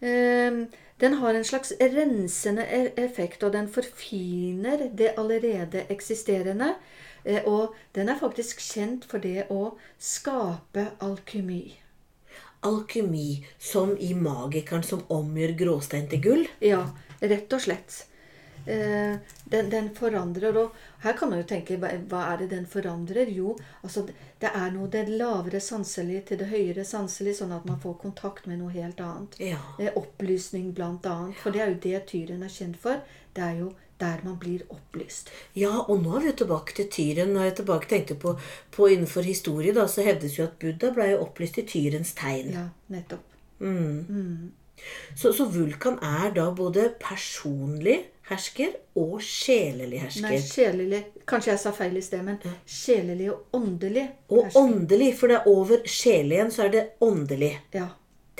Eh, 0.00 0.66
Den 1.00 1.14
har 1.14 1.34
en 1.34 1.44
slags 1.44 1.72
rensende 1.80 2.66
e- 2.66 2.92
effekt, 2.96 3.42
og 3.42 3.52
den 3.52 3.68
forfiner 3.68 4.88
det 4.92 5.14
allerede 5.18 5.86
eksisterende. 5.88 6.74
Eh, 7.24 7.42
Og 7.46 7.74
den 7.94 8.08
er 8.08 8.18
faktisk 8.18 8.60
kjent 8.60 9.04
for 9.04 9.18
det 9.18 9.46
å 9.50 9.78
skape 9.98 10.90
alkymi. 11.00 11.79
Alkymi, 12.66 13.44
som 13.58 13.96
i 13.98 14.12
magikeren 14.14 14.82
som 14.84 15.02
omgjør 15.08 15.56
gråstein 15.64 16.08
til 16.10 16.20
gull. 16.24 16.46
Ja, 16.60 16.82
rett 17.20 17.52
og 17.52 17.60
slett. 17.64 18.06
Eh, 18.66 19.16
Den, 19.50 19.70
den 19.70 19.88
forandrer, 19.96 20.54
og 20.60 20.74
her 21.02 21.16
kan 21.18 21.30
man 21.30 21.40
jo 21.40 21.46
tenke 21.48 21.74
hva 21.80 21.88
hva 22.10 22.20
er 22.30 22.36
det 22.42 22.50
den 22.52 22.66
forandrer? 22.70 23.26
Jo, 23.34 23.56
altså 23.82 24.04
det 24.38 24.50
er 24.54 24.70
noe 24.70 24.86
det 24.92 25.08
lavere 25.08 25.58
sanselige 25.60 26.20
til 26.28 26.38
det 26.38 26.46
høyere 26.52 26.84
sanselige, 26.86 27.40
sånn 27.40 27.56
at 27.56 27.64
man 27.66 27.80
får 27.82 27.96
kontakt 28.04 28.46
med 28.46 28.60
noe 28.60 28.70
helt 28.70 29.00
annet. 29.02 29.34
Ja. 29.42 29.58
Eh, 29.80 29.90
Opplysning, 29.98 30.70
blant 30.76 31.06
annet. 31.06 31.40
For 31.42 31.50
det 31.50 31.64
er 31.64 31.72
jo 31.72 31.80
det 31.82 32.04
tyren 32.12 32.44
er 32.46 32.52
kjent 32.60 32.78
for. 32.78 33.00
Det 33.34 33.42
er 33.42 33.58
jo 33.64 33.72
der 34.00 34.22
man 34.24 34.38
blir 34.40 34.64
opplyst. 34.72 35.30
Ja, 35.58 35.72
og 35.86 36.02
nå 36.02 36.16
er 36.16 36.24
vi 36.24 36.30
jo 36.32 36.38
tilbake 36.42 36.76
til 36.76 36.88
tyren. 36.92 37.34
Når 37.36 37.48
jeg 37.48 37.56
tilbake 37.62 37.90
tenkte 37.90 38.16
på, 38.20 38.36
på 38.74 38.88
innenfor 38.92 39.26
historie, 39.26 39.74
da, 39.76 39.86
så 39.88 40.04
hevdes 40.06 40.38
jo 40.38 40.46
at 40.48 40.56
Buddha 40.62 40.92
ble 40.96 41.12
opplyst 41.20 41.60
i 41.60 41.66
tyrens 41.68 42.14
tegn. 42.18 42.54
Ja, 42.56 42.64
nettopp. 42.92 43.26
Så, 45.16 45.32
så 45.36 45.44
Vulkan 45.52 45.98
er 46.00 46.32
da 46.32 46.48
både 46.56 46.88
personlig 47.02 47.98
hersker 48.30 48.76
og 48.98 49.18
sjelelig 49.24 50.04
hersker. 50.04 50.28
Nei, 50.28 50.38
sjelelig 50.44 51.00
Kanskje 51.30 51.52
jeg 51.52 51.62
sa 51.62 51.72
feil 51.74 51.98
i 51.98 52.02
sted, 52.02 52.22
men 52.26 52.38
sjelelig 52.66 53.28
og 53.34 53.56
åndelig. 53.58 54.06
Og 54.30 54.44
hersker. 54.46 54.60
åndelig, 54.60 55.10
for 55.18 55.30
det 55.30 55.40
er 55.40 55.50
over 55.50 55.84
sjel 55.86 56.32
igjen, 56.34 56.52
så 56.54 56.66
er 56.66 56.72
det 56.74 56.84
åndelig. 57.06 57.52
Ja. 57.76 57.86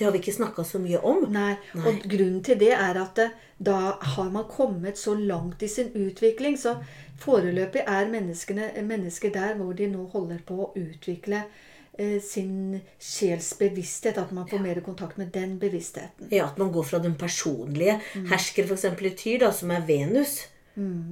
Det 0.01 0.07
har 0.09 0.13
vi 0.17 0.19
ikke 0.23 0.33
snakka 0.33 0.65
så 0.65 0.81
mye 0.81 0.99
om. 1.05 1.27
Nei. 1.33 1.53
Og 1.77 1.99
grunnen 2.09 2.41
til 2.47 2.57
det 2.59 2.73
er 2.73 2.97
at 2.97 3.19
eh, 3.21 3.35
da 3.61 3.77
har 4.15 4.31
man 4.33 4.47
kommet 4.49 4.97
så 4.99 5.13
langt 5.15 5.61
i 5.63 5.69
sin 5.69 5.91
utvikling. 5.93 6.57
Så 6.57 6.79
foreløpig 7.21 7.83
er 7.87 8.09
mennesker 8.09 9.31
der 9.35 9.59
hvor 9.59 9.75
de 9.77 9.91
nå 9.93 10.07
holder 10.15 10.39
på 10.49 10.57
å 10.65 10.71
utvikle 10.81 11.43
eh, 11.99 12.17
sin 12.25 12.81
sjels 12.97 13.53
bevissthet. 13.61 14.17
At 14.23 14.33
man 14.33 14.49
får 14.49 14.63
mer 14.65 14.81
kontakt 14.87 15.19
med 15.21 15.35
den 15.37 15.59
bevisstheten. 15.61 16.31
Ja, 16.33 16.47
At 16.49 16.57
man 16.59 16.73
går 16.73 16.83
fra 16.89 16.99
den 17.05 17.15
personlige 17.21 17.99
Mm. 18.15 18.27
hersker, 18.33 18.65
f.eks. 18.65 18.85
i 19.05 19.11
Tyr, 19.17 19.39
da, 19.45 19.53
som 19.53 19.71
er 19.71 19.85
Venus, 19.87 20.47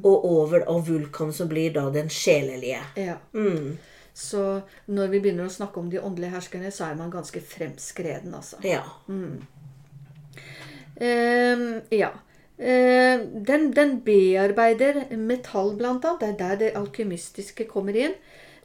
og 0.03 0.25
over 0.25 0.63
og 0.71 0.87
Vulkan, 0.89 1.33
som 1.33 1.49
blir 1.51 1.75
da 1.75 1.91
den 1.93 2.09
sjelelige. 2.09 2.81
Ja. 2.97 3.19
Mm. 3.35 3.77
Så 4.19 4.45
når 4.91 5.13
vi 5.13 5.21
begynner 5.23 5.47
å 5.47 5.53
snakke 5.53 5.79
om 5.79 5.91
de 5.93 6.01
åndelige 6.03 6.35
herskerne, 6.35 6.73
så 6.75 6.89
er 6.89 6.97
man 6.99 7.13
ganske 7.13 7.39
fremskreden, 7.39 8.35
altså. 8.35 8.59
Ja. 8.67 8.83
Ehm, 10.99 11.69
ja. 11.95 12.11
Ehm, 12.59 13.45
den, 13.47 13.71
den 13.77 14.01
bearbeider 14.03 15.05
metall, 15.17 15.77
blant 15.79 16.05
annet. 16.05 16.21
Det 16.21 16.29
er 16.33 16.41
der 16.43 16.61
det 16.65 16.75
alkymistiske 16.81 17.69
kommer 17.71 17.95
inn. 17.95 18.19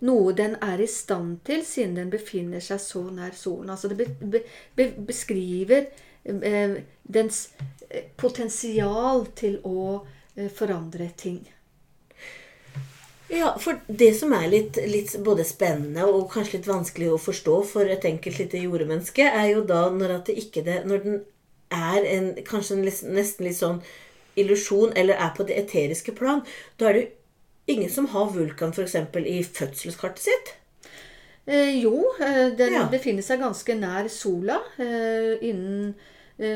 Noe 0.03 0.33
den 0.35 0.57
er 0.57 0.81
i 0.81 0.89
stand 0.89 1.43
til, 1.45 1.61
siden 1.63 1.99
den 2.01 2.09
befinner 2.11 2.63
seg 2.63 2.81
så 2.81 3.05
nær 3.13 3.37
solen. 3.37 3.69
Altså 3.69 3.93
det 3.93 4.01
be, 4.01 4.09
be, 4.19 4.41
be, 4.75 4.89
beskriver 5.05 5.85
eh, 6.25 6.79
dens 7.05 7.45
eh, 7.89 8.09
potensial 8.17 9.27
til 9.37 9.61
å 9.63 10.01
eh, 10.35 10.49
forandre 10.49 11.13
ting. 11.13 11.43
Ja, 13.33 13.53
for 13.59 13.79
det 13.87 14.11
som 14.17 14.33
er 14.37 14.45
litt, 14.51 14.77
litt 14.89 15.13
både 15.25 15.45
spennende 15.47 16.05
og 16.05 16.27
kanskje 16.33 16.59
litt 16.59 16.69
vanskelig 16.69 17.09
å 17.13 17.21
forstå 17.21 17.55
for 17.71 17.89
et 17.89 18.05
enkelt 18.05 18.37
lite 18.41 18.61
jordemenneske, 18.61 19.25
er 19.25 19.47
jo 19.55 19.63
da 19.69 19.87
når, 19.93 20.19
at 20.19 20.29
det 20.29 20.37
ikke 20.43 20.63
det, 20.67 20.83
når 20.89 21.03
den 21.05 21.19
er 21.73 22.05
en, 22.05 22.29
kanskje 22.45 22.77
en, 22.77 22.83
nesten 22.85 23.47
litt 23.47 23.57
sånn 23.57 23.81
illusjon, 24.39 24.93
eller 24.97 25.17
er 25.17 25.33
på 25.37 25.45
det 25.49 25.57
eteriske 25.63 26.13
plan, 26.17 26.43
da 26.77 26.89
er 26.89 26.97
det 26.97 27.03
jo 27.03 27.75
ingen 27.75 27.89
som 27.89 28.09
har 28.13 28.29
vulkan 28.35 28.73
f.eks. 28.75 28.97
i 29.23 29.39
fødselskartet 29.45 30.27
sitt. 30.27 30.53
Eh, 31.45 31.73
jo, 31.81 32.13
eh, 32.19 32.53
den 32.57 32.77
Ja. 32.77 32.85
befinner 32.91 33.25
seg 33.25 33.41
ganske 33.41 33.75
nær 33.75 34.07
sola, 34.09 34.61
eh, 34.77 35.37
innen 35.41 35.95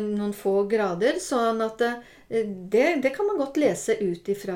noen 0.04 0.36
få 0.36 0.62
grader. 0.70 1.20
Sånn 1.24 1.64
at 1.66 1.82
eh, 1.86 2.00
det, 2.30 2.96
det 3.02 3.10
kan 3.16 3.28
man 3.28 3.38
godt 3.40 3.58
lese 3.58 3.96
ut 4.02 4.28
ifra 4.30 4.56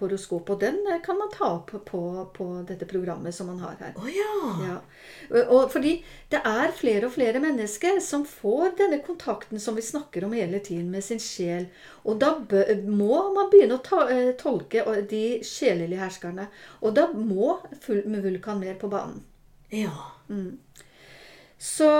horoskop, 0.00 0.50
og 0.50 0.60
den 0.60 0.80
eh, 0.90 1.00
kan 1.04 1.18
man 1.18 1.30
ta 1.30 1.50
opp 1.60 1.70
på, 1.86 2.30
på 2.34 2.46
dette 2.66 2.86
programmet 2.90 3.34
som 3.34 3.46
man 3.46 3.60
har 3.62 3.76
her. 3.78 3.92
Oh, 3.96 4.08
ja. 4.10 4.54
Ja. 4.66 4.78
Og, 5.44 5.70
fordi 5.72 5.94
det 6.32 6.40
er 6.42 6.74
flere 6.74 7.06
og 7.06 7.14
flere 7.14 7.40
mennesker 7.42 8.00
som 8.02 8.24
får 8.26 8.74
denne 8.80 8.98
kontakten 9.06 9.62
som 9.62 9.78
vi 9.78 9.86
snakker 9.86 10.26
om 10.26 10.34
hele 10.34 10.58
tiden 10.58 10.90
med 10.90 11.04
sin 11.06 11.22
sjel. 11.22 11.68
Og 12.02 12.18
da 12.18 12.34
må 12.82 13.20
man 13.36 13.50
begynne 13.52 13.78
å 13.78 13.84
ta, 13.84 14.08
eh, 14.10 14.32
tolke 14.40 14.82
eh, 14.82 15.04
de 15.06 15.24
sjelelige 15.46 16.02
herskerne. 16.02 16.48
Og 16.82 16.96
da 16.98 17.06
må 17.14 17.60
full, 17.84 18.02
med 18.10 18.26
Vulkan 18.26 18.58
mer 18.58 18.74
på 18.80 18.90
banen. 18.90 19.22
Ja. 19.70 19.94
Så 21.58 21.90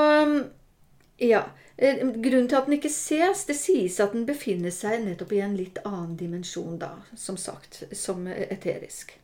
ja. 1.22 1.46
Eh, 1.76 1.98
Grunnen 1.98 2.48
til 2.48 2.56
at 2.56 2.68
den 2.68 2.76
ikke 2.78 2.92
ses, 2.92 3.44
det 3.48 3.56
sies 3.58 3.98
at 4.00 4.14
den 4.14 4.26
befinner 4.28 4.70
seg 4.74 5.02
nettopp 5.02 5.34
i 5.34 5.42
en 5.42 5.56
litt 5.58 5.80
annen 5.84 6.14
dimensjon 6.18 6.78
da, 6.78 6.92
som 7.18 7.38
sagt, 7.40 7.82
som 7.92 8.26
eterisk. 8.30 9.16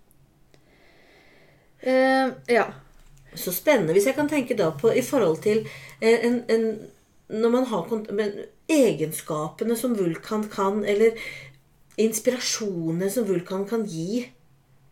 Eh, 1.80 2.28
ja. 2.46 2.66
Så 3.34 3.52
spennende. 3.54 3.94
Hvis 3.94 4.08
jeg 4.08 4.16
kan 4.16 4.28
tenke 4.28 4.56
da 4.58 4.72
på 4.74 4.90
i 4.90 5.04
forhold 5.06 5.38
til 5.44 5.62
eh, 6.00 6.26
en, 6.26 6.42
en 6.50 6.64
Når 7.30 7.50
man 7.50 7.64
har 7.70 7.86
men 8.10 8.32
egenskapene 8.66 9.76
som 9.76 9.94
vulkan 9.94 10.48
kan, 10.50 10.84
eller 10.84 11.14
inspirasjonene 11.96 13.10
som 13.10 13.28
vulkan 13.28 13.68
kan 13.68 13.84
gi 13.86 14.24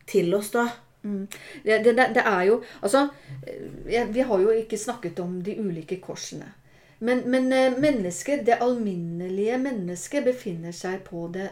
til 0.07 0.35
oss, 0.35 0.53
da. 0.55 0.69
Det, 1.03 1.83
det, 1.85 1.95
det 2.15 2.23
er 2.27 2.43
jo 2.49 2.63
Altså, 2.83 3.09
eh, 3.43 4.07
vi 4.15 4.21
har 4.21 4.39
jo 4.39 4.55
ikke 4.55 4.79
snakket 4.79 5.19
om 5.21 5.43
de 5.43 5.59
ulike 5.59 6.01
korsene. 6.01 6.53
Men, 6.99 7.23
men 7.31 7.49
mennesket, 7.81 8.47
det 8.47 8.59
alminnelige 8.65 9.59
mennesket, 9.59 10.25
befinner 10.25 10.73
seg 10.75 11.05
på 11.07 11.29
det, 11.35 11.51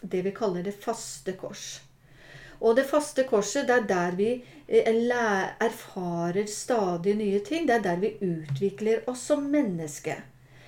det 0.00 0.20
vi 0.22 0.30
kaller 0.36 0.62
det 0.62 0.76
faste 0.84 1.32
kors. 1.38 1.80
Og 2.60 2.76
det 2.76 2.84
faste 2.88 3.24
korset, 3.28 3.66
det 3.68 3.74
er 3.74 3.88
der 3.88 4.14
vi 4.16 4.28
eh, 4.68 4.86
erfarer 5.60 6.46
stadig 6.46 7.16
nye 7.18 7.40
ting. 7.44 7.66
Det 7.68 7.74
er 7.74 7.82
der 7.88 7.98
vi 8.00 8.14
utvikler 8.22 9.02
oss 9.10 9.26
som 9.28 9.42
menneske. 9.50 10.14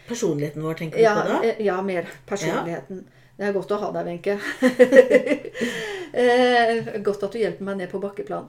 Personligheten 0.09 0.63
vår, 0.63 0.75
tenker 0.75 0.99
du 0.99 1.03
Ja, 1.03 1.15
på 1.23 1.29
da? 1.29 1.39
eh, 1.45 1.63
ja 1.65 1.79
mer 1.83 2.11
personligheten. 2.27 3.07
Det 3.37 3.45
er 3.47 3.53
godt 3.53 3.73
å 3.77 3.81
ha 3.81 3.93
deg, 3.93 4.11
Wenche. 4.11 4.39
Eh, 6.17 6.87
godt 7.05 7.27
at 7.27 7.35
du 7.35 7.37
hjelper 7.37 7.67
meg 7.67 7.77
ned 7.77 7.91
på 7.91 7.99
bakkeplan. 8.01 8.47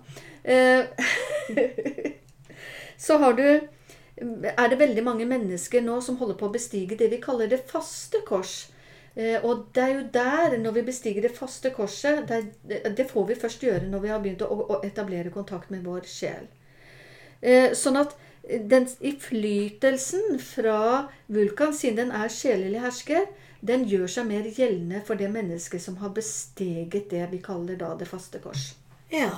Eh, 0.48 0.86
Så 2.98 3.18
har 3.20 3.34
du 3.36 3.68
Er 4.17 4.69
det 4.71 4.80
veldig 4.80 5.03
mange 5.06 5.25
mennesker 5.30 5.84
nå 5.86 5.99
som 6.01 6.17
holder 6.17 6.38
på 6.39 6.47
å 6.47 6.53
bestige 6.53 6.97
det 6.97 7.12
vi 7.12 7.21
kaller 7.21 7.49
det 7.51 7.62
faste 7.69 8.23
kors. 8.25 8.67
Eh, 9.15 9.43
Og 9.43 9.67
det 9.73 9.84
er 9.84 9.93
jo 9.95 10.06
der, 10.13 10.58
når 10.58 10.71
vi 10.71 10.86
bestiger 10.91 11.21
det 11.21 11.36
faste 11.38 11.71
korset 11.73 12.27
det, 12.27 12.41
det 12.97 13.10
får 13.10 13.27
vi 13.27 13.36
først 13.36 13.63
gjøre 13.63 13.89
når 13.89 13.99
vi 13.99 14.13
har 14.13 14.21
begynt 14.21 14.41
å, 14.45 14.82
etablere 14.84 15.34
kontakt 15.34 15.69
med 15.73 15.86
vår 15.86 16.06
sjel. 16.10 16.47
Eh, 17.41 17.73
Sånn 17.73 17.97
at 17.97 18.15
den 18.47 18.88
innflytelsen 19.01 20.39
fra 20.39 21.10
Vulkan, 21.27 21.73
siden 21.73 21.97
den 21.97 22.12
er 22.15 22.32
sjelelig 22.32 22.82
hersker, 22.82 23.25
den 23.62 23.86
gjør 23.89 24.08
seg 24.08 24.27
mer 24.30 24.45
gjeldende 24.45 25.01
for 25.06 25.19
det 25.19 25.30
mennesket 25.34 25.82
som 25.82 25.97
har 26.01 26.13
besteget 26.15 27.10
det 27.12 27.25
vi 27.32 27.41
kaller 27.43 27.75
da 27.80 27.93
det 27.97 28.08
faste 28.08 28.39
kors. 28.39 28.75
Ja. 29.12 29.32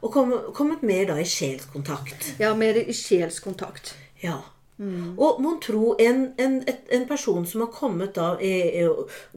Og 0.00 0.12
kom, 0.12 0.32
kommet 0.54 0.82
mer 0.84 1.06
da 1.08 1.18
i 1.20 1.26
sjelskontakt. 1.28 2.34
Ja, 2.40 2.54
mer 2.56 2.76
i 2.76 2.94
sjelskontakt. 2.94 3.94
Ja. 4.24 4.40
Og 5.22 5.36
mon 5.44 5.60
tro 5.62 5.92
en, 6.02 6.24
en, 6.42 6.56
en 6.66 7.04
person 7.06 7.44
som 7.46 7.60
har 7.62 7.68
kommet 7.70 8.16
da 8.16 8.32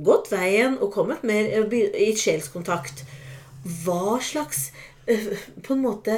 gått 0.08 0.32
veien 0.32 0.80
og 0.82 0.90
kommet 0.96 1.22
mer 1.30 1.46
i, 1.60 1.60
by- 1.70 1.92
i 1.94 2.08
sjelskontakt 2.18 3.04
Hva 3.84 4.16
slags 4.24 4.72
eh, 5.06 5.28
på 5.62 5.76
en 5.76 5.84
måte 5.84 6.16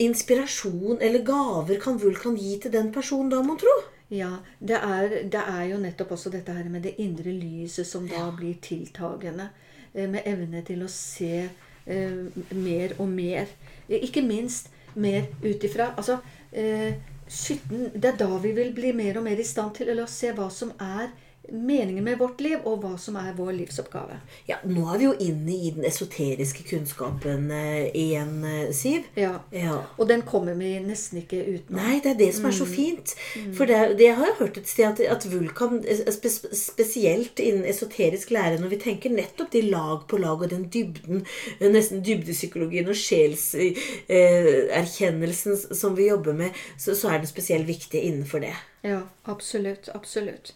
inspirasjon 0.00 0.98
eller 1.04 1.22
gaver 1.26 1.76
kan 1.82 1.98
Vulkan 2.00 2.36
gi 2.40 2.54
til 2.62 2.72
den 2.72 2.88
personen 2.94 3.30
da, 3.32 3.42
mon 3.44 3.58
tro? 3.60 3.74
Ja, 4.10 4.30
det 4.58 4.78
er, 4.80 5.12
det 5.30 5.42
er 5.44 5.64
jo 5.70 5.78
nettopp 5.82 6.14
også 6.16 6.32
dette 6.32 6.54
her 6.56 6.66
med 6.72 6.82
det 6.88 6.96
indre 7.04 7.30
lyset 7.36 7.86
som 7.86 8.08
da 8.10 8.24
blir 8.34 8.56
tiltagende. 8.64 9.50
eh, 9.94 10.08
Med 10.10 10.22
evne 10.26 10.64
til 10.66 10.82
å 10.82 10.88
se 10.90 11.44
eh, 11.86 12.16
mer 12.56 12.96
og 12.98 13.08
mer. 13.12 13.46
Eh, 13.88 14.00
Ikke 14.08 14.22
minst 14.24 14.70
mer 14.96 15.28
ut 15.44 15.62
ifra 15.68 15.92
Altså, 15.96 16.16
eh, 16.52 16.94
skytten 17.30 17.90
Det 17.94 18.12
er 18.12 18.20
da 18.20 18.28
vi 18.42 18.52
vil 18.56 18.72
bli 18.74 18.92
mer 18.96 19.20
og 19.20 19.26
mer 19.28 19.40
i 19.40 19.46
stand 19.46 19.76
til 19.78 19.92
å 19.94 20.08
se 20.10 20.32
hva 20.36 20.48
som 20.52 20.72
er 20.82 21.12
meningen 21.48 22.04
med 22.04 22.18
vårt 22.18 22.40
liv, 22.40 22.58
og 22.64 22.80
hva 22.82 22.98
som 23.00 23.16
er 23.18 23.32
vår 23.36 23.52
livsoppgave. 23.56 24.20
Ja, 24.48 24.56
Nå 24.68 24.84
er 24.92 24.98
vi 25.00 25.04
jo 25.06 25.14
inne 25.24 25.52
i 25.54 25.70
den 25.74 25.84
esoteriske 25.88 26.62
kunnskapen 26.68 27.50
eh, 27.54 27.86
igjen, 27.96 28.44
eh, 28.44 28.72
Siv. 28.76 29.02
Ja. 29.18 29.32
Ja. 29.54 29.78
Og 29.96 30.08
den 30.10 30.22
kommer 30.28 30.54
vi 30.58 30.80
nesten 30.84 31.18
ikke 31.22 31.38
utenom. 31.42 31.80
Nei, 31.80 32.00
det 32.04 32.10
er 32.12 32.18
det 32.20 32.30
som 32.36 32.44
er 32.50 32.54
så 32.56 32.66
fint. 32.68 33.08
For 33.56 33.64
det, 33.70 33.78
det 33.98 34.08
har 34.18 34.26
jeg 34.28 34.40
hørt 34.42 34.56
et 34.60 34.70
sted, 34.70 34.86
at, 34.92 34.98
at 35.16 35.22
vulkan, 35.32 35.74
spe, 36.14 36.28
spesielt 36.56 37.36
innen 37.42 37.64
esoterisk 37.68 38.26
lære, 38.36 38.60
når 38.62 38.70
vi 38.74 38.84
tenker 38.84 39.10
nettopp 39.14 39.50
de 39.54 39.62
lag 39.66 39.98
på 40.10 40.16
lag 40.22 40.38
og 40.44 40.50
den 40.52 40.64
dybden, 40.72 41.18
nesten 41.64 42.04
dybdepsykologien 42.06 42.90
og 42.90 42.96
sjelserkjennelsen 43.00 45.52
som 45.74 45.92
vi 45.98 46.04
jobber 46.10 46.34
med, 46.36 46.50
så, 46.76 46.94
så 46.94 47.08
er 47.10 47.16
den 47.22 47.32
spesielt 47.32 47.66
viktig 47.70 48.00
innenfor 48.06 48.38
det. 48.44 48.56
Ja, 48.82 49.00
absolutt. 49.28 49.88
Absolutt. 49.94 50.54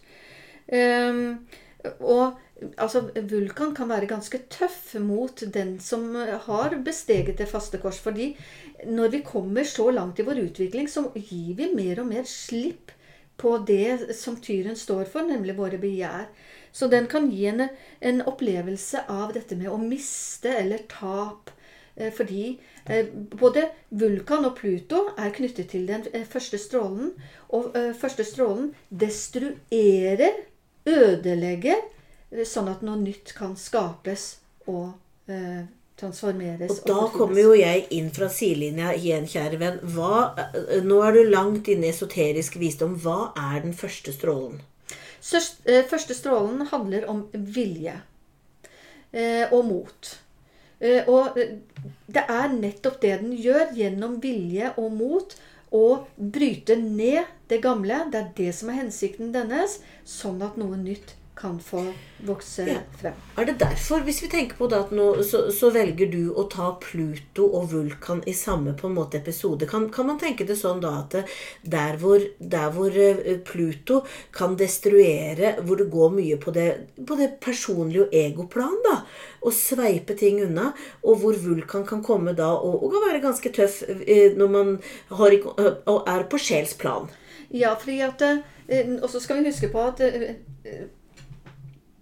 Ehm, 0.67 1.45
og 1.99 2.39
altså, 2.77 3.05
Vulkan 3.29 3.75
kan 3.75 3.89
være 3.89 4.09
ganske 4.09 4.39
tøff 4.49 4.95
mot 4.99 5.43
den 5.53 5.77
som 5.79 6.15
har 6.47 6.77
besteget 6.85 7.37
det 7.37 7.49
faste 7.51 7.77
kors. 7.77 7.99
fordi 7.99 8.35
når 8.85 9.09
vi 9.09 9.21
kommer 9.25 9.63
så 9.63 9.89
langt 9.91 10.19
i 10.19 10.25
vår 10.25 10.41
utvikling, 10.49 10.89
så 10.89 11.11
gir 11.15 11.55
vi 11.55 11.73
mer 11.75 11.99
og 12.01 12.07
mer 12.07 12.23
slipp 12.23 12.91
på 13.37 13.57
det 13.67 14.15
som 14.15 14.37
tyren 14.39 14.75
står 14.75 15.05
for, 15.11 15.27
nemlig 15.27 15.57
våre 15.57 15.77
begjær. 15.77 16.29
Så 16.71 16.87
den 16.91 17.07
kan 17.07 17.29
gi 17.31 17.45
en, 17.47 17.67
en 17.99 18.21
opplevelse 18.27 19.05
av 19.11 19.33
dette 19.35 19.55
med 19.59 19.71
å 19.71 19.79
miste 19.79 20.51
eller 20.59 20.83
tap. 20.91 21.51
Eh, 21.95 22.11
Fordi 22.11 22.57
eh, 22.85 23.07
både 23.11 23.69
Vulkan 23.89 24.47
og 24.47 24.57
Pluto 24.59 25.05
er 25.17 25.31
knyttet 25.35 25.71
til 25.71 25.87
den 25.87 26.03
eh, 26.13 26.25
første 26.27 26.59
strålen. 26.59 27.13
Og 27.55 27.75
eh, 27.79 27.93
første 27.95 28.27
strålen 28.27 28.73
destruerer, 28.89 30.43
ødelegger, 30.89 31.81
eh, 32.31 32.45
sånn 32.47 32.69
at 32.71 32.83
noe 32.85 32.99
nytt 33.01 33.33
kan 33.37 33.55
skapes 33.59 34.27
og 34.67 34.93
eh, 35.31 35.65
transformeres. 35.99 36.81
Og 36.81 36.87
da 36.89 36.97
og 37.07 37.15
kommer 37.15 37.41
jo 37.41 37.55
jeg 37.57 37.85
inn 37.95 38.11
fra 38.15 38.29
sidelinja 38.31 38.93
igjen, 38.97 39.27
kjære 39.29 39.59
venn. 39.61 39.79
Hva, 39.95 40.35
nå 40.83 41.01
er 41.07 41.15
du 41.15 41.31
langt 41.31 41.69
inne 41.71 41.89
i 41.89 41.93
esoterisk 41.93 42.59
visdom. 42.61 42.97
Hva 43.01 43.31
er 43.51 43.63
den 43.65 43.75
første 43.77 44.13
strålen? 44.15 44.61
Sørst, 45.25 45.63
eh, 45.65 45.85
første 45.89 46.13
strålen 46.13 46.67
handler 46.69 47.07
om 47.09 47.25
vilje 47.33 47.95
eh, 49.15 49.51
og 49.51 49.65
mot. 49.65 50.11
Eh, 50.79 51.07
og 51.07 51.39
eh, 51.39 51.55
det 52.11 52.25
er 52.29 52.51
nettopp 52.53 52.99
det 53.01 53.15
den 53.23 53.33
gjør 53.39 53.73
gjennom 53.77 54.19
vilje 54.23 54.73
og 54.77 54.91
mot. 54.93 55.35
Å 55.75 55.85
bryte 56.15 56.77
ned 56.79 57.25
det 57.51 57.61
gamle. 57.65 58.05
Det 58.11 58.21
er 58.23 58.31
det 58.37 58.55
som 58.55 58.69
er 58.73 58.81
hensikten 58.85 59.33
dennes. 59.35 59.79
Sånn 60.05 60.41
at 60.45 60.57
noe 60.61 60.77
nytt 60.79 61.15
kan 61.35 61.57
få 61.59 61.81
vokse 62.23 62.63
Ja. 62.63 62.79
frem. 62.95 63.13
Er 63.37 63.45
det 63.45 63.57
derfor, 63.59 63.99
hvis 64.07 64.21
vi 64.23 64.29
tenker 64.31 64.55
på 64.55 64.69
det 64.71 64.77
at 64.79 64.91
nå, 64.95 65.21
så, 65.21 65.51
så 65.51 65.67
velger 65.69 66.07
du 66.09 66.31
å 66.31 66.45
ta 66.49 66.69
Pluto 66.79 67.49
og 67.59 67.65
Vulkan 67.73 68.21
i 68.25 68.31
samme 68.31 68.71
på 68.79 68.87
en 68.87 68.95
måte 68.95 69.17
episode? 69.19 69.67
Kan, 69.67 69.89
kan 69.91 70.07
man 70.07 70.17
tenke 70.17 70.47
det 70.47 70.55
sånn 70.55 70.79
da 70.79 70.93
at 71.01 71.17
der 71.67 71.97
hvor, 71.99 72.23
der 72.39 72.71
hvor 72.71 72.87
eh, 72.95 73.35
Pluto 73.43 74.05
kan 74.31 74.55
destruere, 74.55 75.57
hvor 75.67 75.75
det 75.75 75.89
går 75.91 76.15
mye 76.15 76.39
på 76.39 76.55
det, 76.55 76.69
på 77.05 77.19
det 77.19 77.33
personlige 77.43 78.07
og 78.07 78.15
egoplan, 78.15 78.79
da, 78.87 78.95
og 79.43 79.51
sveipe 79.51 80.15
ting 80.15 80.39
unna, 80.47 80.71
og 81.03 81.19
hvor 81.19 81.35
Vulkan 81.43 81.83
kan 81.85 82.01
komme 82.01 82.31
da 82.33 82.53
og, 82.55 82.79
og 82.79 82.95
kan 82.95 83.09
være 83.09 83.23
ganske 83.27 83.51
tøff 83.59 83.83
eh, 83.89 84.31
når 84.39 84.55
man 84.55 84.73
har, 85.11 85.35
eh, 85.35 85.71
og 85.91 86.07
er 86.07 86.23
på 86.31 86.39
sjelsplan? 86.39 87.11
Ja, 87.55 87.73
fordi 87.79 87.99
at 88.03 88.21
eh, 88.21 88.93
Og 89.01 89.09
så 89.09 89.19
skal 89.19 89.39
vi 89.39 89.49
huske 89.49 89.69
på 89.71 89.81
at 89.81 90.01
eh, 90.03 90.35
eh, 90.65 90.87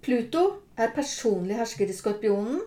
Pluto 0.03 0.45
er 0.77 0.91
personlig 0.95 1.55
hersker 1.55 1.87
i 1.87 1.95
skorpionen, 1.95 2.59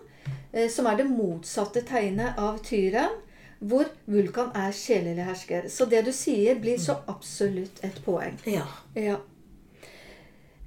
som 0.73 0.87
er 0.89 0.95
det 0.97 1.03
motsatte 1.05 1.83
tegnet 1.85 2.39
av 2.41 2.55
tyren, 2.65 3.11
hvor 3.59 3.85
Vulkan 4.09 4.49
er 4.57 4.71
sjelelig 4.73 5.25
hersker. 5.27 5.67
Så 5.69 5.85
det 5.85 5.99
du 6.07 6.09
sier, 6.15 6.57
blir 6.57 6.79
så 6.81 6.95
absolutt 7.11 7.83
et 7.85 7.99
poeng. 8.05 8.39
Ja. 8.47 8.63
Ja. 8.97 9.19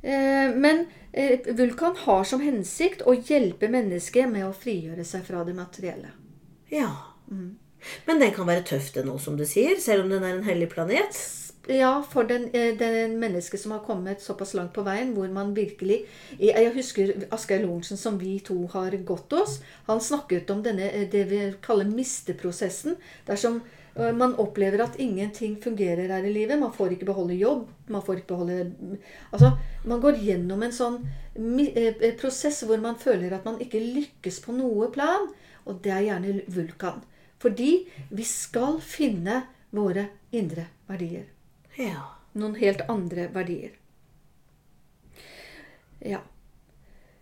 Men 0.05 0.85
Vulkan 1.59 1.99
har 2.05 2.23
som 2.29 2.45
hensikt 2.45 3.03
å 3.03 3.17
hjelpe 3.17 3.73
mennesket 3.73 4.31
med 4.31 4.47
å 4.47 4.55
frigjøre 4.55 5.09
seg 5.09 5.27
fra 5.27 5.43
det 5.49 5.57
materielle. 5.59 6.13
ja. 6.71 6.93
Men 8.07 8.21
den 8.21 8.35
kan 8.37 8.47
være 8.47 8.67
tøff, 8.69 8.93
den 8.95 9.11
òg, 9.11 9.19
som 9.25 9.37
du 9.41 9.47
sier, 9.49 9.81
selv 9.81 10.05
om 10.05 10.11
den 10.13 10.23
er 10.23 10.37
en 10.37 10.47
hellig 10.47 10.69
planet. 10.71 11.17
Ja, 11.67 12.03
for 12.11 12.25
den, 12.25 12.45
eh, 12.53 12.77
den 12.77 13.19
mennesket 13.21 13.61
som 13.61 13.71
har 13.71 13.79
kommet 13.79 14.23
såpass 14.23 14.55
langt 14.55 14.73
på 14.73 14.83
veien, 14.83 15.13
hvor 15.15 15.29
man 15.29 15.55
virkelig 15.55 16.07
Jeg 16.39 16.73
husker 16.75 17.13
Asgeir 17.31 17.67
Lorentzen, 17.67 17.97
som 17.97 18.19
vi 18.19 18.39
to 18.41 18.67
har 18.67 18.91
gått 18.91 19.33
hos. 19.33 19.61
Han 19.87 20.01
snakket 20.01 20.51
om 20.51 20.63
denne, 20.63 20.91
eh, 20.91 21.09
det 21.09 21.25
vi 21.25 21.55
kaller 21.61 21.85
misteprosessen. 21.85 22.97
Dersom 23.27 23.61
eh, 23.97 24.13
man 24.13 24.35
opplever 24.35 24.81
at 24.81 24.97
ingenting 24.99 25.61
fungerer 25.63 26.09
her 26.09 26.25
i 26.25 26.33
livet. 26.33 26.59
Man 26.59 26.73
får 26.73 26.93
ikke 26.93 27.07
beholde 27.07 27.35
jobb. 27.35 27.69
Man 27.89 28.03
får 28.03 28.17
ikke 28.17 28.35
beholde 28.35 28.73
Altså, 29.33 29.59
man 29.85 30.01
går 30.01 30.17
gjennom 30.17 30.63
en 30.63 30.73
sånn 30.73 31.07
prosess 32.19 32.65
hvor 32.65 32.81
man 32.81 32.97
føler 32.97 33.33
at 33.35 33.45
man 33.45 33.61
ikke 33.61 33.81
lykkes 33.81 34.41
på 34.41 34.53
noe 34.53 34.91
plan. 34.91 35.29
Og 35.67 35.83
det 35.83 35.93
er 35.93 36.01
gjerne 36.01 36.41
vulkan. 36.49 37.03
Fordi 37.39 37.87
vi 38.11 38.25
skal 38.25 38.81
finne 38.81 39.45
våre 39.71 40.09
indre 40.33 40.67
verdier 40.89 41.40
Ja. 41.81 42.09
noen 42.33 42.55
helt 42.61 42.85
andre 42.89 43.27
verdier. 43.35 43.73
Ja. 46.01 46.21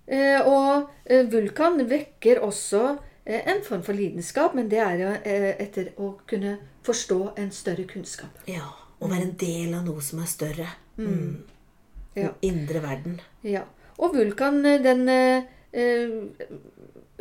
Eh, 0.08 0.40
og 0.48 0.88
eh, 1.04 1.26
vulkan 1.28 1.82
vekker 1.88 2.40
også 2.44 2.82
eh, 3.24 3.42
en 3.50 3.60
form 3.64 3.82
for 3.84 3.96
lidenskap, 3.96 4.54
men 4.56 4.70
det 4.72 4.80
er 4.80 5.02
jo 5.02 5.10
etter 5.60 5.90
å 6.00 6.14
kunne 6.28 6.56
forstå 6.86 7.20
en 7.36 7.50
større 7.52 7.84
kunnskap. 7.90 8.44
Ja. 8.48 8.70
Å 8.98 9.06
være 9.06 9.28
en 9.28 9.36
del 9.38 9.74
av 9.78 9.84
noe 9.86 10.02
som 10.02 10.18
er 10.24 10.30
større. 10.30 10.64
Mm. 10.96 11.44
Ja. 12.16 12.32
Den 12.32 12.48
indre 12.48 12.80
verden. 12.82 13.20
Ja. 13.46 13.62
Og 14.02 14.16
Vulkan, 14.16 14.58
den 14.82 15.04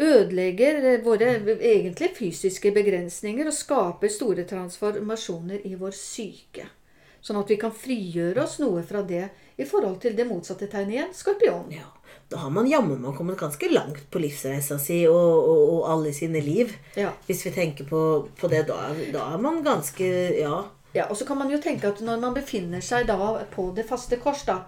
ødelegger 0.02 0.80
våre 1.06 1.36
egentlig 1.54 2.10
fysiske 2.18 2.72
begrensninger 2.74 3.46
og 3.46 3.54
skaper 3.54 4.10
store 4.10 4.48
transformasjoner 4.50 5.70
i 5.70 5.76
vår 5.78 5.94
syke. 5.94 6.66
Sånn 7.28 7.42
at 7.42 7.50
vi 7.52 7.58
kan 7.60 7.74
frigjøre 7.76 8.40
oss 8.46 8.56
noe 8.64 8.86
fra 8.88 9.02
det 9.04 9.26
i 9.60 9.66
forhold 9.68 9.98
til 10.00 10.16
det 10.16 10.24
motsatte 10.30 10.70
tegnet 10.72 10.96
igjen, 10.96 11.10
skorpion. 11.18 11.66
Ja. 11.76 11.90
Da 12.32 12.40
har 12.40 12.52
man 12.56 12.68
jammen 12.68 13.02
meg 13.04 13.18
kommet 13.18 13.40
ganske 13.40 13.68
langt 13.72 14.06
på 14.12 14.20
livsreisa 14.24 14.78
si 14.80 15.02
og, 15.08 15.16
og, 15.18 15.62
og 15.74 15.90
alle 15.92 16.14
sine 16.16 16.40
liv. 16.44 16.72
Ja. 16.96 17.12
Hvis 17.28 17.44
vi 17.48 17.52
tenker 17.56 17.88
på, 17.88 18.02
på 18.40 18.50
det, 18.52 18.66
da, 18.72 18.80
da 19.12 19.30
er 19.36 19.44
man 19.44 19.62
ganske 19.66 20.10
Ja. 20.40 20.64
Ja, 20.96 21.04
og 21.12 21.18
så 21.20 21.28
kan 21.28 21.38
man 21.38 21.52
jo 21.52 21.60
tenke 21.62 21.92
at 21.92 22.00
når 22.02 22.22
man 22.22 22.34
befinner 22.34 22.82
seg 22.82 23.06
da 23.10 23.18
på 23.52 23.68
det 23.76 23.84
faste 23.86 24.18
kors, 24.24 24.48
da 24.48 24.64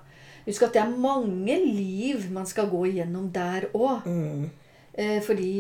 Husk 0.45 0.63
at 0.65 0.75
det 0.75 0.81
er 0.81 0.97
mange 0.97 1.55
liv 1.61 2.27
man 2.33 2.47
skal 2.49 2.69
gå 2.71 2.85
igjennom 2.89 3.27
der 3.33 3.67
òg. 3.75 4.05
Mm. 4.07 4.47
Eh, 4.93 5.19
fordi 5.21 5.51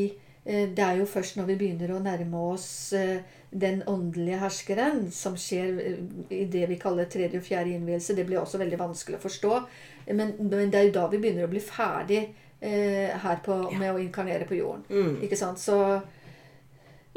eh, 0.45 0.69
det 0.73 0.85
er 0.85 1.01
jo 1.01 1.09
først 1.09 1.37
når 1.37 1.51
vi 1.51 1.57
begynner 1.59 1.93
å 1.93 2.01
nærme 2.01 2.41
oss 2.53 2.69
eh, 2.97 3.19
den 3.51 3.81
åndelige 3.89 4.37
herskeren, 4.43 5.07
som 5.11 5.37
skjer 5.37 5.79
eh, 5.81 6.03
i 6.35 6.43
det 6.51 6.67
vi 6.69 6.77
kaller 6.81 7.09
tredje 7.09 7.41
og 7.41 7.45
fjerde 7.45 7.73
innvielse. 7.73 8.15
Det 8.17 8.27
blir 8.27 8.41
også 8.41 8.61
veldig 8.61 8.79
vanskelig 8.79 9.17
å 9.17 9.23
forstå. 9.23 9.55
Men, 10.13 10.35
men 10.43 10.69
det 10.69 10.79
er 10.79 10.87
jo 10.89 10.95
da 10.99 11.07
vi 11.09 11.21
begynner 11.21 11.47
å 11.47 11.51
bli 11.51 11.63
ferdig 11.63 12.21
eh, 12.59 13.09
her 13.23 13.41
på, 13.45 13.57
med 13.73 13.93
å 13.93 13.99
inkarnere 14.01 14.47
på 14.49 14.59
jorden. 14.59 14.85
Mm. 14.89 15.19
Ikke 15.25 15.39
sant? 15.39 15.61
Så 15.61 15.79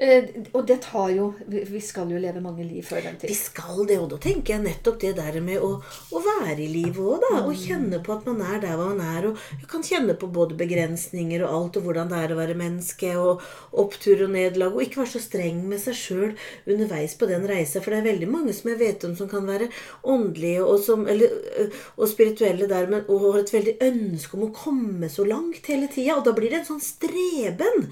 Og 0.02 0.64
det 0.66 0.78
tar 0.82 1.12
jo 1.14 1.28
vi, 1.46 1.80
skal 1.84 2.10
jo 2.10 2.18
leve 2.20 2.40
mange 2.42 2.64
liv 2.66 2.82
før 2.86 3.04
den 3.04 3.18
tid. 3.20 3.30
Vi 3.30 3.36
skal 3.38 3.84
det, 3.86 3.98
og 4.02 4.08
da 4.10 4.18
tenker 4.22 4.56
jeg 4.56 4.64
nettopp 4.64 4.98
det 5.02 5.12
der 5.18 5.38
med 5.44 5.62
å, 5.62 5.76
å 5.78 6.22
være 6.24 6.58
i 6.64 6.70
livet 6.70 6.98
òg, 6.98 7.22
da. 7.22 7.42
Og 7.44 7.58
kjenne 7.58 8.00
på 8.02 8.16
at 8.16 8.26
man 8.26 8.42
er 8.42 8.62
der 8.64 8.74
hvor 8.78 8.90
man 8.90 9.02
er. 9.04 9.28
Og 9.30 9.60
jeg 9.60 9.68
kan 9.70 9.86
kjenne 9.86 10.16
på 10.18 10.30
både 10.34 10.58
begrensninger 10.58 11.44
og 11.46 11.54
alt, 11.54 11.78
og 11.78 11.86
hvordan 11.86 12.10
det 12.10 12.18
er 12.18 12.34
å 12.34 12.38
være 12.40 12.58
menneske, 12.58 13.12
og 13.20 13.44
opptur 13.84 14.24
og 14.26 14.34
nederlag. 14.34 14.74
Og 14.74 14.86
ikke 14.86 15.02
være 15.04 15.12
så 15.14 15.22
streng 15.22 15.62
med 15.70 15.82
seg 15.84 15.98
sjøl 15.98 16.34
underveis 16.66 17.14
på 17.18 17.30
den 17.30 17.46
reisa. 17.48 17.82
For 17.82 17.94
det 17.94 18.02
er 18.02 18.10
veldig 18.10 18.30
mange 18.32 18.56
som 18.56 18.72
jeg 18.72 18.80
vet 18.82 19.06
om 19.06 19.14
som 19.18 19.30
kan 19.30 19.46
være 19.46 19.70
åndelige 20.02 20.66
og, 20.66 20.80
som, 20.82 21.06
eller, 21.10 21.70
og 21.94 22.10
spirituelle 22.10 22.66
der, 22.70 22.90
men, 22.90 23.06
og 23.06 23.28
har 23.28 23.42
et 23.42 23.54
veldig 23.54 23.76
ønske 23.86 24.38
om 24.38 24.48
å 24.48 24.52
komme 24.56 25.12
så 25.12 25.26
langt 25.28 25.70
hele 25.70 25.90
tida. 25.92 26.18
Og 26.18 26.26
da 26.26 26.34
blir 26.36 26.50
det 26.50 26.62
en 26.62 26.70
sånn 26.74 26.82
streben 26.82 27.86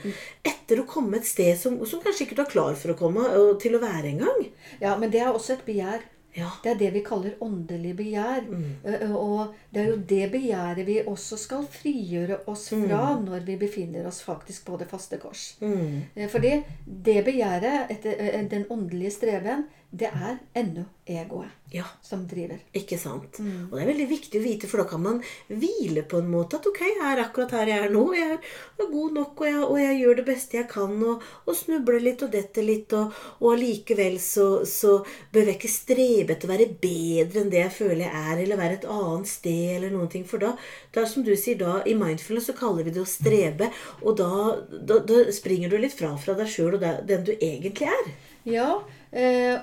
etter 0.71 0.85
å 0.85 0.87
komme 0.89 1.19
et 1.19 1.27
sted 1.27 1.59
som, 1.59 1.81
som 1.89 2.03
kanskje 2.03 2.29
ikke 2.29 2.39
du 2.39 2.45
er 2.47 2.55
klar 2.55 2.79
for 2.79 2.95
å 2.95 2.99
komme 2.99 3.27
til 3.63 3.75
å 3.75 3.83
være 3.83 4.15
engang. 4.15 4.47
Ja, 4.79 4.95
men 5.01 5.11
det 5.11 5.25
er 5.25 5.35
også 5.35 5.57
et 5.57 5.67
begjær. 5.67 6.07
Ja. 6.31 6.47
Det 6.63 6.71
er 6.71 6.77
det 6.79 6.91
vi 6.95 7.01
kaller 7.03 7.41
åndelig 7.43 7.97
begjær. 7.99 8.45
Mm. 8.47 9.15
Og 9.19 9.57
det 9.75 9.83
er 9.83 9.89
jo 9.89 9.97
det 10.13 10.29
begjæret 10.31 10.87
vi 10.87 11.01
også 11.03 11.39
skal 11.41 11.67
frigjøre 11.67 12.45
oss 12.51 12.69
fra 12.71 13.17
når 13.19 13.43
vi 13.49 13.57
befinner 13.59 14.07
oss 14.07 14.21
faktisk 14.23 14.69
på 14.69 14.79
det 14.79 14.87
faste 14.93 15.19
kors. 15.19 15.57
Mm. 15.59 16.07
Eh, 16.15 16.31
Fordi 16.31 16.53
det 16.87 17.19
begjæret, 17.27 18.07
eh, 18.07 18.39
den 18.51 18.69
åndelige 18.71 19.17
streven, 19.19 19.67
det 19.91 20.07
er 20.07 20.37
ennå 20.55 20.85
egoet 21.11 21.51
ja. 21.75 21.85
som 22.03 22.23
driver. 22.29 22.61
Ikke 22.79 22.99
sant? 22.99 23.41
Og 23.41 23.73
det 23.75 23.81
er 23.83 23.89
veldig 23.89 24.07
viktig 24.11 24.39
å 24.39 24.45
vite, 24.45 24.69
for 24.71 24.83
da 24.83 24.87
kan 24.91 25.03
man 25.03 25.17
hvile 25.49 26.05
på 26.07 26.21
en 26.21 26.29
måte. 26.31 26.61
At 26.61 26.69
ok, 26.71 26.79
jeg 26.87 27.07
er 27.07 27.23
akkurat 27.25 27.55
her 27.59 27.71
jeg 27.73 27.87
er 27.87 27.95
nå. 27.95 28.05
Jeg 28.15 28.37
er 28.37 28.91
god 28.93 29.17
nok, 29.17 29.43
og 29.43 29.49
jeg, 29.49 29.65
og 29.67 29.81
jeg 29.81 29.97
gjør 29.99 30.21
det 30.21 30.27
beste 30.29 30.59
jeg 30.61 30.69
kan. 30.71 30.95
Og, 31.03 31.27
og 31.43 31.59
snubler 31.59 32.05
litt 32.05 32.23
og 32.27 32.31
detter 32.35 32.67
litt. 32.67 32.95
Og, 32.95 33.19
og 33.41 33.49
allikevel 33.57 34.21
så, 34.23 34.47
så 34.69 35.01
bør 35.35 35.51
jeg 35.51 35.59
ikke 35.59 35.73
strebe 35.75 36.37
etter 36.37 36.47
å 36.47 36.53
være 36.55 36.71
bedre 36.87 37.43
enn 37.43 37.51
det 37.51 37.63
jeg 37.65 37.77
føler 37.81 38.05
jeg 38.07 38.23
er, 38.23 38.45
eller 38.45 38.63
være 38.63 38.79
et 38.79 38.89
annet 39.01 39.33
sted, 39.33 39.75
eller 39.81 39.95
noen 39.97 40.15
ting. 40.15 40.27
For 40.31 40.43
da, 40.43 40.55
da 40.95 41.07
som 41.11 41.27
du 41.27 41.35
sier, 41.35 41.59
da 41.59 41.81
i 41.83 41.99
mindfulness 41.99 42.53
så 42.53 42.59
kaller 42.59 42.87
vi 42.87 42.95
det 42.95 43.03
å 43.03 43.11
strebe. 43.11 43.73
Og 44.05 44.15
da, 44.23 44.31
da, 44.71 45.03
da 45.03 45.27
springer 45.35 45.75
du 45.75 45.81
litt 45.83 45.99
fra 45.99 46.15
fra 46.21 46.39
deg 46.39 46.51
sjøl 46.51 46.79
og 46.79 46.87
den 47.11 47.27
du 47.27 47.35
egentlig 47.35 47.91
er. 47.91 48.11
Ja, 48.49 48.71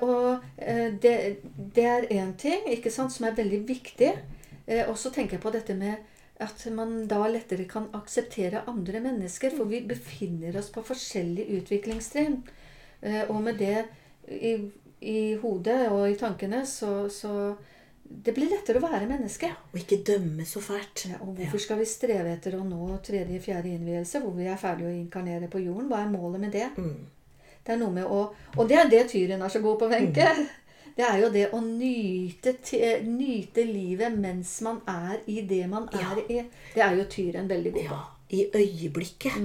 og 0.03 0.43
eh, 0.57 0.91
det, 0.99 1.13
det 1.55 1.85
er 1.87 2.09
én 2.11 2.33
ting 2.39 2.67
ikke 2.73 2.91
sant, 2.91 3.13
som 3.13 3.29
er 3.29 3.37
veldig 3.37 3.61
viktig. 3.67 4.11
Eh, 4.67 4.83
og 4.89 4.97
så 4.99 5.11
tenker 5.13 5.37
jeg 5.37 5.43
på 5.43 5.53
dette 5.55 5.75
med 5.77 5.95
at 6.43 6.65
man 6.75 7.07
da 7.09 7.23
lettere 7.31 7.65
kan 7.69 7.87
akseptere 7.97 8.65
andre 8.67 9.01
mennesker. 9.01 9.55
For 9.55 9.69
vi 9.69 9.81
befinner 9.87 10.57
oss 10.59 10.69
på 10.73 10.83
forskjellige 10.85 11.61
utviklingstrinn. 11.61 12.41
Eh, 13.01 13.23
og 13.29 13.41
med 13.45 13.57
det 13.61 13.85
i, 14.27 14.57
i 15.01 15.19
hodet 15.41 15.87
og 15.93 16.09
i 16.11 16.19
tankene 16.19 16.65
så, 16.65 17.07
så 17.09 17.55
Det 18.07 18.31
blir 18.31 18.47
lettere 18.47 18.79
å 18.79 18.85
være 18.87 19.07
menneske. 19.07 19.49
Og 19.73 19.81
ikke 19.81 20.03
dømme 20.07 20.45
så 20.47 20.61
fælt. 20.63 21.09
Ja, 21.09 21.17
og 21.25 21.35
hvorfor 21.35 21.59
skal 21.59 21.81
vi 21.81 21.87
streve 21.91 22.31
etter 22.37 22.55
å 22.55 22.63
nå 22.63 22.85
tredje, 23.03 23.41
fjerde 23.43 23.73
innvielse, 23.75 24.21
hvor 24.23 24.31
vi 24.31 24.47
er 24.47 24.59
ferdige 24.59 24.87
å 24.87 24.95
inkarnere 24.95 25.49
på 25.51 25.59
jorden? 25.59 25.89
Hva 25.91 26.05
er 26.05 26.13
målet 26.13 26.43
med 26.45 26.55
det? 26.55 26.69
Mm. 26.77 27.16
Det 27.67 27.75
er 27.75 27.79
noe 27.81 27.91
med 27.91 28.07
å 28.07 28.21
Og 28.55 28.69
det 28.69 28.77
er 28.79 28.87
det 28.91 29.03
tyren 29.11 29.43
er 29.43 29.51
så 29.51 29.59
god 29.59 29.81
på, 29.81 29.89
Wenche. 29.91 30.29
Det 30.97 31.05
er 31.05 31.17
jo 31.21 31.27
det 31.29 31.49
å 31.53 31.59
nyte, 31.61 32.55
nyte 33.05 33.65
livet 33.67 34.15
mens 34.17 34.55
man 34.65 34.79
er 34.89 35.19
i 35.29 35.43
det 35.45 35.65
man 35.69 35.85
er 35.93 36.23
i. 36.25 36.39
Det 36.73 36.81
er 36.81 36.95
jo 36.97 37.05
tyren 37.11 37.49
veldig 37.51 37.73
god 37.75 37.91
på. 37.91 37.99
I 38.29 38.49
øyeblikket. 38.51 39.37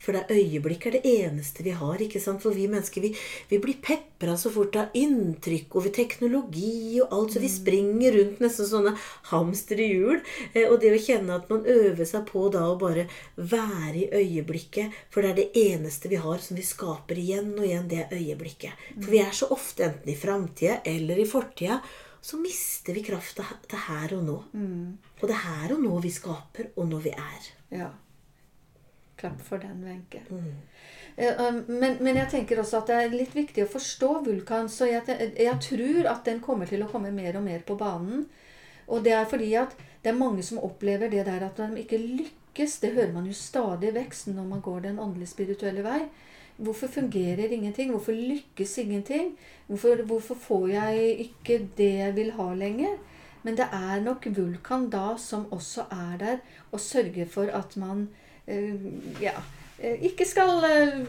For 0.00 0.12
det 0.16 0.30
øyeblikket 0.32 0.86
er 0.86 0.94
det 0.96 1.10
eneste 1.24 1.62
vi 1.62 1.70
har. 1.76 1.98
ikke 2.00 2.20
sant? 2.20 2.40
For 2.40 2.50
vi 2.56 2.66
mennesker 2.72 3.02
vi, 3.04 3.10
vi 3.50 3.58
blir 3.60 3.76
pepra 3.84 4.36
så 4.40 4.48
fort 4.52 4.76
av 4.80 4.94
inntrykk 4.96 5.74
over 5.76 5.90
teknologi 5.92 7.00
og 7.02 7.12
alt, 7.12 7.32
så 7.34 7.40
vi 7.42 7.48
springer 7.52 8.16
rundt 8.16 8.40
nesten 8.40 8.64
sånne 8.70 8.94
hamster 9.30 9.80
i 9.80 9.90
hjul. 9.92 10.22
Eh, 10.54 10.70
Og 10.70 10.80
det 10.80 10.94
å 10.94 11.00
kjenne 11.04 11.36
at 11.36 11.50
man 11.50 11.66
øver 11.68 12.04
seg 12.08 12.24
på 12.30 12.46
da 12.52 12.62
å 12.70 12.78
bare 12.80 13.04
være 13.36 14.06
i 14.06 14.08
øyeblikket, 14.22 14.92
for 15.10 15.20
det 15.22 15.30
er 15.30 15.36
det 15.42 15.50
eneste 15.74 16.08
vi 16.08 16.16
har 16.16 16.38
som 16.38 16.56
vi 16.56 16.62
skaper 16.64 17.18
igjen 17.20 17.52
og 17.58 17.66
igjen, 17.66 17.88
det 17.88 18.06
er 18.06 18.16
øyeblikket. 18.16 18.72
For 19.00 19.10
vi 19.10 19.20
er 19.20 19.32
så 19.36 19.50
ofte 19.52 19.84
enten 19.84 20.08
i 20.08 20.16
framtida 20.16 20.80
eller 20.84 21.18
i 21.20 21.26
fortida. 21.28 21.80
Så 22.24 22.38
mister 22.40 22.94
vi 22.96 23.02
krafta 23.04 23.44
til 23.68 23.78
her 23.84 24.14
og 24.16 24.22
nå. 24.24 24.38
Og 25.20 25.28
det 25.28 25.34
er 25.36 25.44
her 25.44 25.74
og 25.76 25.82
nå 25.84 25.98
vi 26.00 26.08
skaper, 26.10 26.70
og 26.80 26.88
når 26.88 27.02
vi 27.04 27.10
er. 27.12 27.50
Ja. 27.70 27.90
Klapp 29.24 29.40
for 29.40 29.62
den, 29.62 29.80
Wenche. 29.88 30.20
Mm. 30.28 30.52
Eh, 31.16 31.42
Men, 31.66 31.96
men 32.00 32.16
jeg 32.20 32.28
tenker 32.30 32.60
også 32.60 32.82
at 32.82 32.90
det 32.90 32.96
er 33.00 33.14
litt 33.16 33.34
viktig 33.34 33.64
å 33.64 33.70
forstå 33.72 34.10
vulkan. 34.26 34.68
Så 34.68 34.90
jeg, 34.90 35.04
jeg 35.40 35.60
tror 35.64 36.10
at 36.12 36.24
den 36.28 36.42
kommer 36.44 36.68
til 36.68 36.84
å 36.84 36.90
komme 36.90 37.12
mer 37.14 37.38
og 37.40 37.46
mer 37.46 37.64
på 37.64 37.78
banen. 37.80 38.26
Og 38.86 39.04
det 39.04 39.14
er 39.16 39.24
fordi 39.24 39.54
at 39.56 39.72
det 40.04 40.12
er 40.12 40.18
mange 40.18 40.44
som 40.44 40.60
opplever 40.60 41.08
det 41.08 41.24
der 41.24 41.46
at 41.46 41.56
de 41.56 41.80
ikke 41.80 42.02
lykkes. 42.02 42.78
Det 42.82 42.92
hører 42.98 43.14
man 43.14 43.26
jo 43.30 43.32
stadig 43.32 43.94
vekst 43.96 44.28
når 44.28 44.50
man 44.50 44.60
går 44.60 44.84
den 44.90 45.00
åndelig 45.00 45.30
spirituelle 45.32 45.84
vei. 45.86 46.02
Hvorfor 46.56 46.86
fungerer 46.86 47.50
ingenting? 47.50 47.90
Hvorfor 47.90 48.12
lykkes 48.12 48.76
ingenting? 48.78 49.32
Hvorfor, 49.66 50.04
hvorfor 50.06 50.34
får 50.38 50.68
jeg 50.68 51.16
ikke 51.24 51.68
det 51.78 51.92
jeg 52.02 52.16
vil 52.20 52.30
ha 52.36 52.52
lenger? 52.54 53.00
Men 53.42 53.56
det 53.56 53.66
er 53.72 54.04
nok 54.04 54.28
vulkan 54.36 54.86
da 54.92 55.16
som 55.20 55.48
også 55.52 55.88
er 55.92 56.20
der 56.20 56.38
og 56.70 56.80
sørger 56.80 57.26
for 57.28 57.50
at 57.52 57.76
man 57.76 58.06
ja, 59.20 59.34
eh, 59.78 60.02
ikke 60.04 60.26
skal 60.28 60.64
eh, 60.68 61.06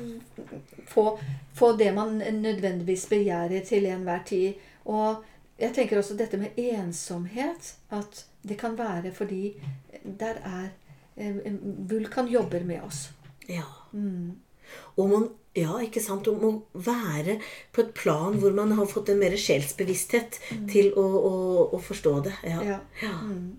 få, 0.87 1.19
få 1.53 1.71
det 1.77 1.91
man 1.95 2.17
nødvendigvis 2.17 3.07
begjærer 3.11 3.65
til 3.65 3.85
enhver 3.85 4.23
tid. 4.25 4.53
Og 4.85 5.23
jeg 5.59 5.73
tenker 5.75 5.97
også 5.97 6.17
dette 6.17 6.37
med 6.37 6.57
ensomhet. 6.57 7.75
At 7.91 8.25
det 8.47 8.57
kan 8.57 8.77
være 8.77 9.13
fordi 9.13 9.53
der 10.19 10.41
er 10.43 10.67
eh, 11.17 11.35
Vulkan 11.89 12.27
jobber 12.27 12.63
med 12.63 12.81
oss. 12.81 13.09
Ja. 13.49 13.67
Mm. 13.91 14.35
Og 14.97 15.09
man, 15.09 15.27
ja, 15.55 15.77
ikke 15.83 16.01
sant, 16.01 16.27
om 16.27 16.41
å 16.43 16.51
være 16.73 17.37
på 17.73 17.83
et 17.83 17.93
plan 17.93 18.37
hvor 18.39 18.55
man 18.55 18.71
har 18.77 18.87
fått 18.89 19.11
en 19.13 19.19
mer 19.21 19.35
sjelsbevissthet 19.37 20.39
til 20.71 20.91
å, 20.97 21.03
å, 21.03 21.35
å 21.75 21.79
forstå 21.81 22.15
det. 22.25 22.33
Ja. 22.43 22.63
Ja. 22.63 22.79
Ja. 23.03 23.13
Mm. 23.21 23.53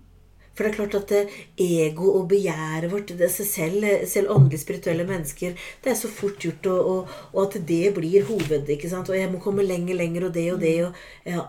For 0.56 0.64
det 0.64 0.70
er 0.72 0.76
klart 0.78 0.94
at 0.96 1.10
eh, 1.12 1.34
ego 1.60 2.14
og 2.16 2.28
begjæret 2.30 2.88
vårt, 2.90 3.10
det, 3.12 3.28
er 3.28 3.44
selv, 3.44 3.84
selv 4.08 4.30
åndelig 4.32 4.62
spirituelle 4.62 5.04
mennesker, 5.04 5.52
det 5.84 5.92
er 5.92 5.98
så 6.00 6.08
fort 6.08 6.38
gjort, 6.40 6.66
og, 6.72 6.90
og, 6.94 7.16
og 7.34 7.40
at 7.46 7.58
det 7.68 7.92
blir 7.94 8.24
hoved. 8.24 8.68
ikke 8.72 8.88
sant, 8.90 9.10
Og 9.12 9.18
jeg 9.18 9.30
må 9.32 9.38
komme 9.44 9.62
lenger, 9.66 9.94
lenger, 10.00 10.28
og 10.30 10.34
det 10.34 10.46
og 10.54 10.60
det. 10.60 10.74
og 10.86 10.94
ja. 11.28 11.44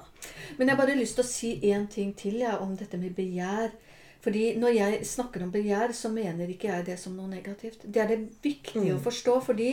Men 0.57 0.67
jeg 0.67 0.75
har 0.75 0.85
bare 0.85 0.97
lyst 0.99 1.15
til 1.15 1.23
å 1.23 1.27
si 1.29 1.53
én 1.71 1.87
ting 1.87 2.11
til 2.19 2.41
ja, 2.43 2.57
om 2.59 2.75
dette 2.75 2.99
med 2.99 3.15
begjær. 3.15 3.71
Fordi 4.27 4.57
når 4.59 4.73
jeg 4.75 5.05
snakker 5.07 5.43
om 5.45 5.51
begjær, 5.53 5.93
så 5.95 6.09
mener 6.11 6.49
ikke 6.51 6.67
jeg 6.67 6.85
det 6.89 6.97
som 6.99 7.15
noe 7.15 7.29
negativt. 7.31 7.85
Det 7.85 8.01
er 8.01 8.09
det 8.11 8.19
viktig 8.43 8.89
å 8.91 8.99
forstå. 8.99 9.37
Fordi 9.45 9.69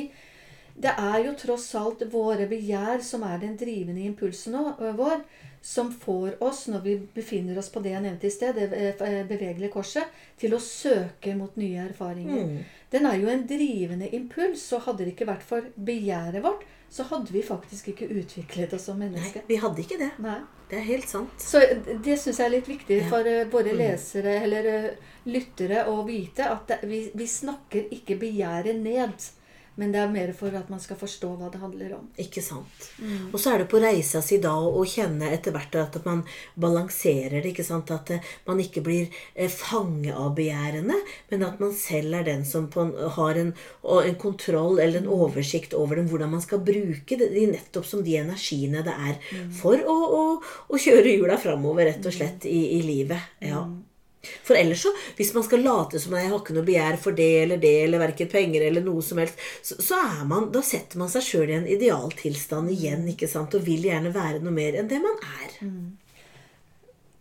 det 0.76 0.92
er 0.98 1.24
jo 1.24 1.32
tross 1.38 1.66
alt 1.80 2.04
våre 2.12 2.46
begjær 2.50 3.02
som 3.02 3.24
er 3.26 3.40
den 3.42 3.56
drivende 3.58 4.04
impulsen 4.04 4.54
å- 4.60 4.76
vår, 4.98 5.24
som 5.64 5.88
får 5.96 6.34
oss, 6.44 6.66
når 6.68 6.82
vi 6.84 6.94
befinner 7.14 7.56
oss 7.58 7.70
på 7.72 7.80
det 7.80 7.94
jeg 7.94 8.04
nevnte 8.04 8.28
i 8.28 8.32
sted, 8.34 8.58
det 8.58 8.66
eh, 9.00 9.22
bevegelige 9.24 9.72
korset, 9.72 10.10
til 10.36 10.52
å 10.52 10.60
søke 10.60 11.32
mot 11.38 11.54
nye 11.56 11.86
erfaringer. 11.88 12.42
Mm. 12.50 12.58
Den 12.92 13.06
er 13.08 13.16
jo 13.22 13.30
en 13.32 13.46
drivende 13.48 14.10
impuls, 14.14 14.66
og 14.76 14.84
hadde 14.90 15.06
det 15.06 15.14
ikke 15.14 15.30
vært 15.30 15.46
for 15.48 15.70
begjæret 15.88 16.44
vårt, 16.44 16.66
så 16.94 17.06
hadde 17.08 17.32
vi 17.34 17.40
faktisk 17.42 17.88
ikke 17.94 18.10
utviklet 18.12 18.74
oss 18.76 18.84
som 18.90 19.00
mennesker. 19.00 19.40
Nei, 19.40 19.48
vi 19.48 19.56
hadde 19.64 19.82
ikke 19.82 19.98
det. 20.04 20.10
Nei. 20.22 20.36
Det 20.68 20.76
er 20.78 20.84
helt 20.86 21.08
sant. 21.10 21.32
Så 21.42 21.60
det 22.04 22.14
syns 22.20 22.38
jeg 22.40 22.44
er 22.46 22.52
litt 22.54 22.68
viktig 22.68 22.98
Ja. 23.00 23.08
for 23.08 23.26
eh, 23.26 23.44
våre 23.52 23.72
Mm. 23.72 23.78
lesere 23.80 24.36
eller 24.44 24.68
eh, 24.74 24.90
lyttere 25.26 25.86
å 25.88 26.04
vite 26.06 26.44
at 26.50 26.70
vi, 26.84 27.10
vi 27.14 27.26
snakker 27.26 27.88
ikke 27.90 28.16
begjæret 28.20 28.76
ned. 28.84 29.16
Men 29.76 29.90
det 29.92 29.98
er 30.00 30.10
mer 30.12 30.32
for 30.38 30.54
at 30.54 30.68
man 30.70 30.78
skal 30.80 30.96
forstå 31.00 31.32
hva 31.38 31.48
det 31.50 31.60
handler 31.60 31.94
om. 31.96 32.08
Ikke 32.22 32.42
sant. 32.42 32.90
Mm. 33.02 33.32
Og 33.32 33.40
så 33.42 33.54
er 33.54 33.58
det 33.64 33.68
på 33.72 33.80
reisa 33.82 34.20
si 34.22 34.38
da 34.38 34.52
å 34.54 34.84
kjenne 34.86 35.32
etter 35.34 35.50
hvert 35.54 35.74
at 35.80 35.98
man 36.06 36.22
balanserer 36.56 37.40
det. 37.42 37.50
ikke 37.52 37.64
sant? 37.66 37.90
At 37.90 38.10
eh, 38.14 38.20
man 38.46 38.60
ikke 38.62 38.82
blir 38.86 39.08
eh, 39.34 39.50
fange 39.50 40.14
av 40.14 40.34
begjærene, 40.38 40.98
men 41.30 41.42
at 41.46 41.58
man 41.62 41.72
selv 41.76 42.14
er 42.20 42.28
den 42.28 42.44
som 42.48 42.68
en, 42.80 42.92
har 43.16 43.40
en, 43.40 43.52
en 43.82 44.18
kontroll 44.20 44.78
eller 44.78 44.94
Mm. 44.94 45.08
en 45.08 45.10
oversikt 45.10 45.74
over 45.74 45.96
dem, 45.98 46.06
hvordan 46.08 46.30
man 46.30 46.40
skal 46.40 46.60
bruke 46.62 47.16
det, 47.18 47.32
de 47.34 47.48
nettopp 47.50 47.84
som 47.86 48.02
de 48.06 48.14
energiene 48.20 48.84
det 48.86 48.94
er 48.94 49.16
Mm. 49.34 49.50
for 49.58 49.74
å, 49.76 49.96
å, 50.20 50.22
å 50.70 50.78
kjøre 50.78 51.16
hjula 51.16 51.36
framover, 51.40 51.84
rett 51.88 52.06
og 52.06 52.12
slett, 52.14 52.44
i, 52.46 52.78
i 52.78 52.82
livet. 52.86 53.18
Ja. 53.42 53.64
Mm. 53.64 53.82
For 54.44 54.58
ellers 54.58 54.84
så, 54.84 54.92
hvis 55.18 55.32
man 55.36 55.46
skal 55.46 55.64
late 55.64 56.00
som 56.02 56.16
jeg 56.18 56.30
har 56.30 56.38
ikke 56.40 56.56
noe 56.56 56.66
begjær 56.66 57.00
for 57.00 57.16
det 57.16 57.30
eller 57.42 57.60
det, 57.62 57.74
eller 57.86 58.02
verken 58.02 58.30
penger 58.32 58.66
eller 58.68 58.84
noe 58.84 59.02
som 59.04 59.20
helst, 59.22 59.40
så, 59.62 59.78
så 59.82 60.00
er 60.00 60.24
man, 60.30 60.50
da 60.54 60.62
setter 60.64 61.00
man 61.00 61.12
seg 61.12 61.26
sjøl 61.26 61.52
i 61.52 61.58
en 61.58 61.68
idealtilstand 61.76 62.72
igjen, 62.74 63.06
ikke 63.14 63.30
sant, 63.30 63.56
og 63.56 63.66
vil 63.66 63.86
gjerne 63.88 64.14
være 64.14 64.42
noe 64.44 64.54
mer 64.54 64.80
enn 64.80 64.90
det 64.90 65.02
man 65.04 65.20
er. 65.42 65.60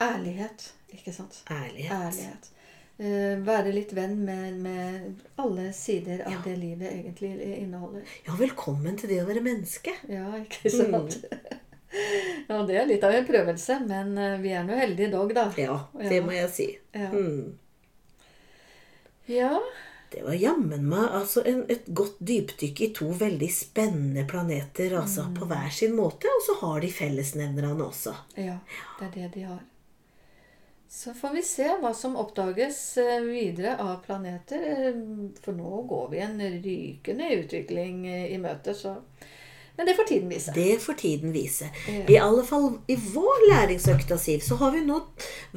Ærlighet, 0.04 0.72
ikke 0.94 1.14
sant? 1.16 1.44
Ærlighet. 1.52 1.94
Ærlighet. 2.00 2.50
Uh, 2.94 3.40
være 3.42 3.72
litt 3.74 3.90
venn 3.98 4.20
med, 4.22 4.60
med 4.62 5.24
alle 5.42 5.72
sider 5.74 6.22
av 6.30 6.44
det 6.46 6.54
livet 6.62 6.92
egentlig 6.92 7.32
inneholder. 7.58 8.06
Ja, 8.28 8.36
velkommen 8.38 9.00
til 9.02 9.10
det 9.10 9.24
å 9.24 9.28
være 9.28 9.42
menneske. 9.44 9.96
Ja, 10.12 10.28
ikke 10.38 10.70
sant? 10.70 11.18
ja, 12.50 12.60
det 12.68 12.78
er 12.80 12.88
litt 12.90 13.04
av 13.06 13.16
en 13.16 13.28
prøvelse, 13.28 13.80
men 13.88 14.18
eh, 14.18 14.38
vi 14.44 14.54
er 14.56 14.68
nå 14.68 14.78
heldige 14.78 15.12
dog, 15.14 15.34
da. 15.36 15.48
Ja, 15.60 15.80
det 16.00 16.22
må 16.26 16.36
jeg 16.36 16.52
si. 16.54 16.70
Ja. 16.96 17.10
Mm. 17.14 17.58
Ja. 19.32 19.58
Det 20.14 20.22
var 20.22 20.36
jammen 20.38 20.84
meg 20.86 21.10
altså 21.18 21.42
en, 21.50 21.64
et 21.74 21.88
godt 21.90 22.20
dypdykk 22.22 22.82
i 22.86 22.90
to 22.94 23.08
veldig 23.18 23.48
spennende 23.50 24.28
planeter, 24.30 24.94
altså 25.00 25.26
på 25.34 25.48
hver 25.50 25.72
sin 25.74 25.96
måte, 25.98 26.30
og 26.30 26.44
så 26.46 26.58
har 26.60 26.84
de 26.84 26.92
fellesnevnerne 26.94 27.88
også. 27.88 28.14
Ja, 28.38 28.60
det 29.00 29.08
er 29.08 29.14
det 29.16 29.30
de 29.38 29.46
har. 29.48 29.64
Så 30.94 31.16
får 31.18 31.32
vi 31.34 31.42
se 31.42 31.66
hva 31.82 31.90
som 31.98 32.14
oppdages 32.22 32.78
eh, 33.02 33.24
videre 33.26 33.74
av 33.82 34.04
planeter. 34.06 34.68
eh, 34.92 35.00
For 35.42 35.58
nå 35.58 35.82
går 35.90 36.12
vi 36.12 36.20
en 36.22 36.44
rykende 36.62 37.32
utvikling 37.40 38.04
i 38.12 38.38
møte, 38.38 38.76
så 38.78 39.00
Men 39.76 39.86
det 39.86 39.94
får 39.98 40.04
tiden 40.04 40.30
vise. 40.30 40.52
Det 40.56 40.78
får 40.82 40.94
tiden 40.94 41.32
vise. 41.32 41.70
Ja. 41.88 42.14
I 42.14 42.18
alle 42.18 42.44
fall 42.44 42.68
i 42.88 42.96
vår 42.96 43.50
læringsøkta, 43.50 44.18
Siv, 44.18 44.40
så 44.46 44.56
har 44.56 44.72
vi 44.76 44.84
nå 44.86 45.00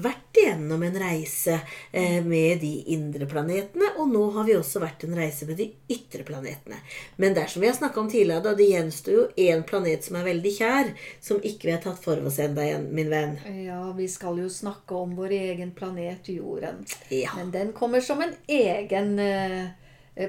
vært 0.01 0.41
igjennom 0.41 0.83
en 0.87 0.97
reise 1.01 1.59
eh, 1.93 2.25
med 2.25 2.63
de 2.65 2.73
indre 2.97 3.29
planetene, 3.29 3.91
og 4.01 4.09
nå 4.09 4.25
har 4.39 4.49
vi 4.49 4.57
også 4.57 4.81
vært 4.81 5.05
en 5.05 5.17
reise 5.19 5.49
med 5.49 5.61
de 5.61 5.69
ytre 5.93 6.25
planetene. 6.25 6.81
Men 7.21 7.37
dersom 7.37 7.65
vi 7.65 7.69
har 7.69 7.77
snakka 7.77 8.01
om 8.01 8.11
tidligere, 8.11 8.45
da, 8.49 8.57
det 8.57 8.71
gjenstår 8.71 9.19
jo 9.19 9.29
én 9.47 9.65
planet 9.69 10.09
som 10.09 10.17
er 10.17 10.29
veldig 10.31 10.57
kjær, 10.59 10.93
som 11.21 11.41
ikke 11.45 11.69
vi 11.69 11.77
har 11.77 11.85
tatt 11.85 12.01
for 12.01 12.25
oss 12.25 12.41
ennå, 12.41 12.67
min 12.89 13.13
venn. 13.13 13.37
Ja, 13.67 13.83
vi 13.97 14.09
skal 14.09 14.41
jo 14.41 14.49
snakke 14.53 14.97
om 14.97 15.13
vår 15.19 15.37
egen 15.43 15.77
planet 15.77 16.33
Jorden. 16.33 16.87
Ja, 17.13 17.37
Men 17.37 17.53
den 17.53 17.73
kommer 17.77 18.01
som 18.01 18.23
en 18.25 18.33
egen 18.49 19.19
eh, 19.21 19.67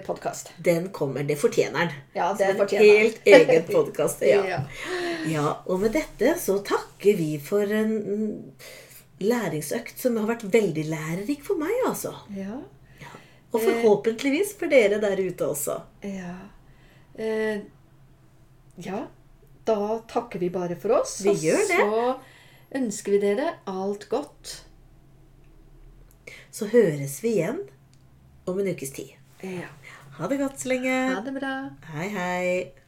podkast. 0.06 0.52
den 0.58 0.90
kommer. 0.90 1.24
Det 1.24 1.36
fortjener 1.40 1.80
den. 1.80 1.94
Ja, 2.14 2.34
det 2.38 2.56
fortjener 2.58 2.86
den. 2.86 2.98
helt 2.98 3.28
egen 3.28 3.64
podkast. 3.76 4.22
Ja. 4.22 4.42
Ja. 4.48 4.60
ja. 5.32 5.58
Og 5.66 5.80
med 5.80 5.96
dette 5.96 6.34
så 6.40 6.58
takker 6.60 7.16
vi 7.18 7.38
for 7.40 7.64
en 7.72 7.94
læringsøkt 9.24 10.00
som 10.00 10.18
har 10.20 10.28
vært 10.30 10.44
veldig 10.54 10.84
lærerik 10.92 11.46
for 11.48 11.58
meg, 11.62 11.72
altså. 11.88 12.14
Ja. 12.36 12.60
Og 13.56 13.62
forhåpentligvis 13.64 14.52
for 14.60 14.68
dere 14.70 15.00
der 15.02 15.22
ute 15.24 15.48
også. 15.48 15.78
Ja. 16.04 16.34
Eh, 17.16 17.64
ja. 18.84 19.06
Da 19.68 19.78
takker 20.12 20.40
vi 20.44 20.50
bare 20.52 20.76
for 20.80 21.00
oss. 21.00 21.22
Vi 21.24 21.32
gjør 21.48 21.64
det. 21.72 21.80
Og 21.88 21.96
så 21.96 22.82
ønsker 22.82 23.16
vi 23.16 23.22
dere 23.24 23.54
alt 23.72 24.10
godt. 24.12 24.52
Så 26.52 26.68
høres 26.72 27.22
vi 27.24 27.38
igjen 27.38 27.64
om 28.48 28.60
en 28.60 28.68
ukes 28.76 28.92
tid. 29.00 29.16
Ja. 29.44 29.72
Ha 30.18 30.28
det 30.28 30.40
godt 30.42 30.60
så 30.60 30.70
lenge. 30.72 30.94
Ha 31.14 31.22
det 31.26 31.34
bra. 31.36 31.54
Hei, 31.94 32.08
hei. 32.10 32.87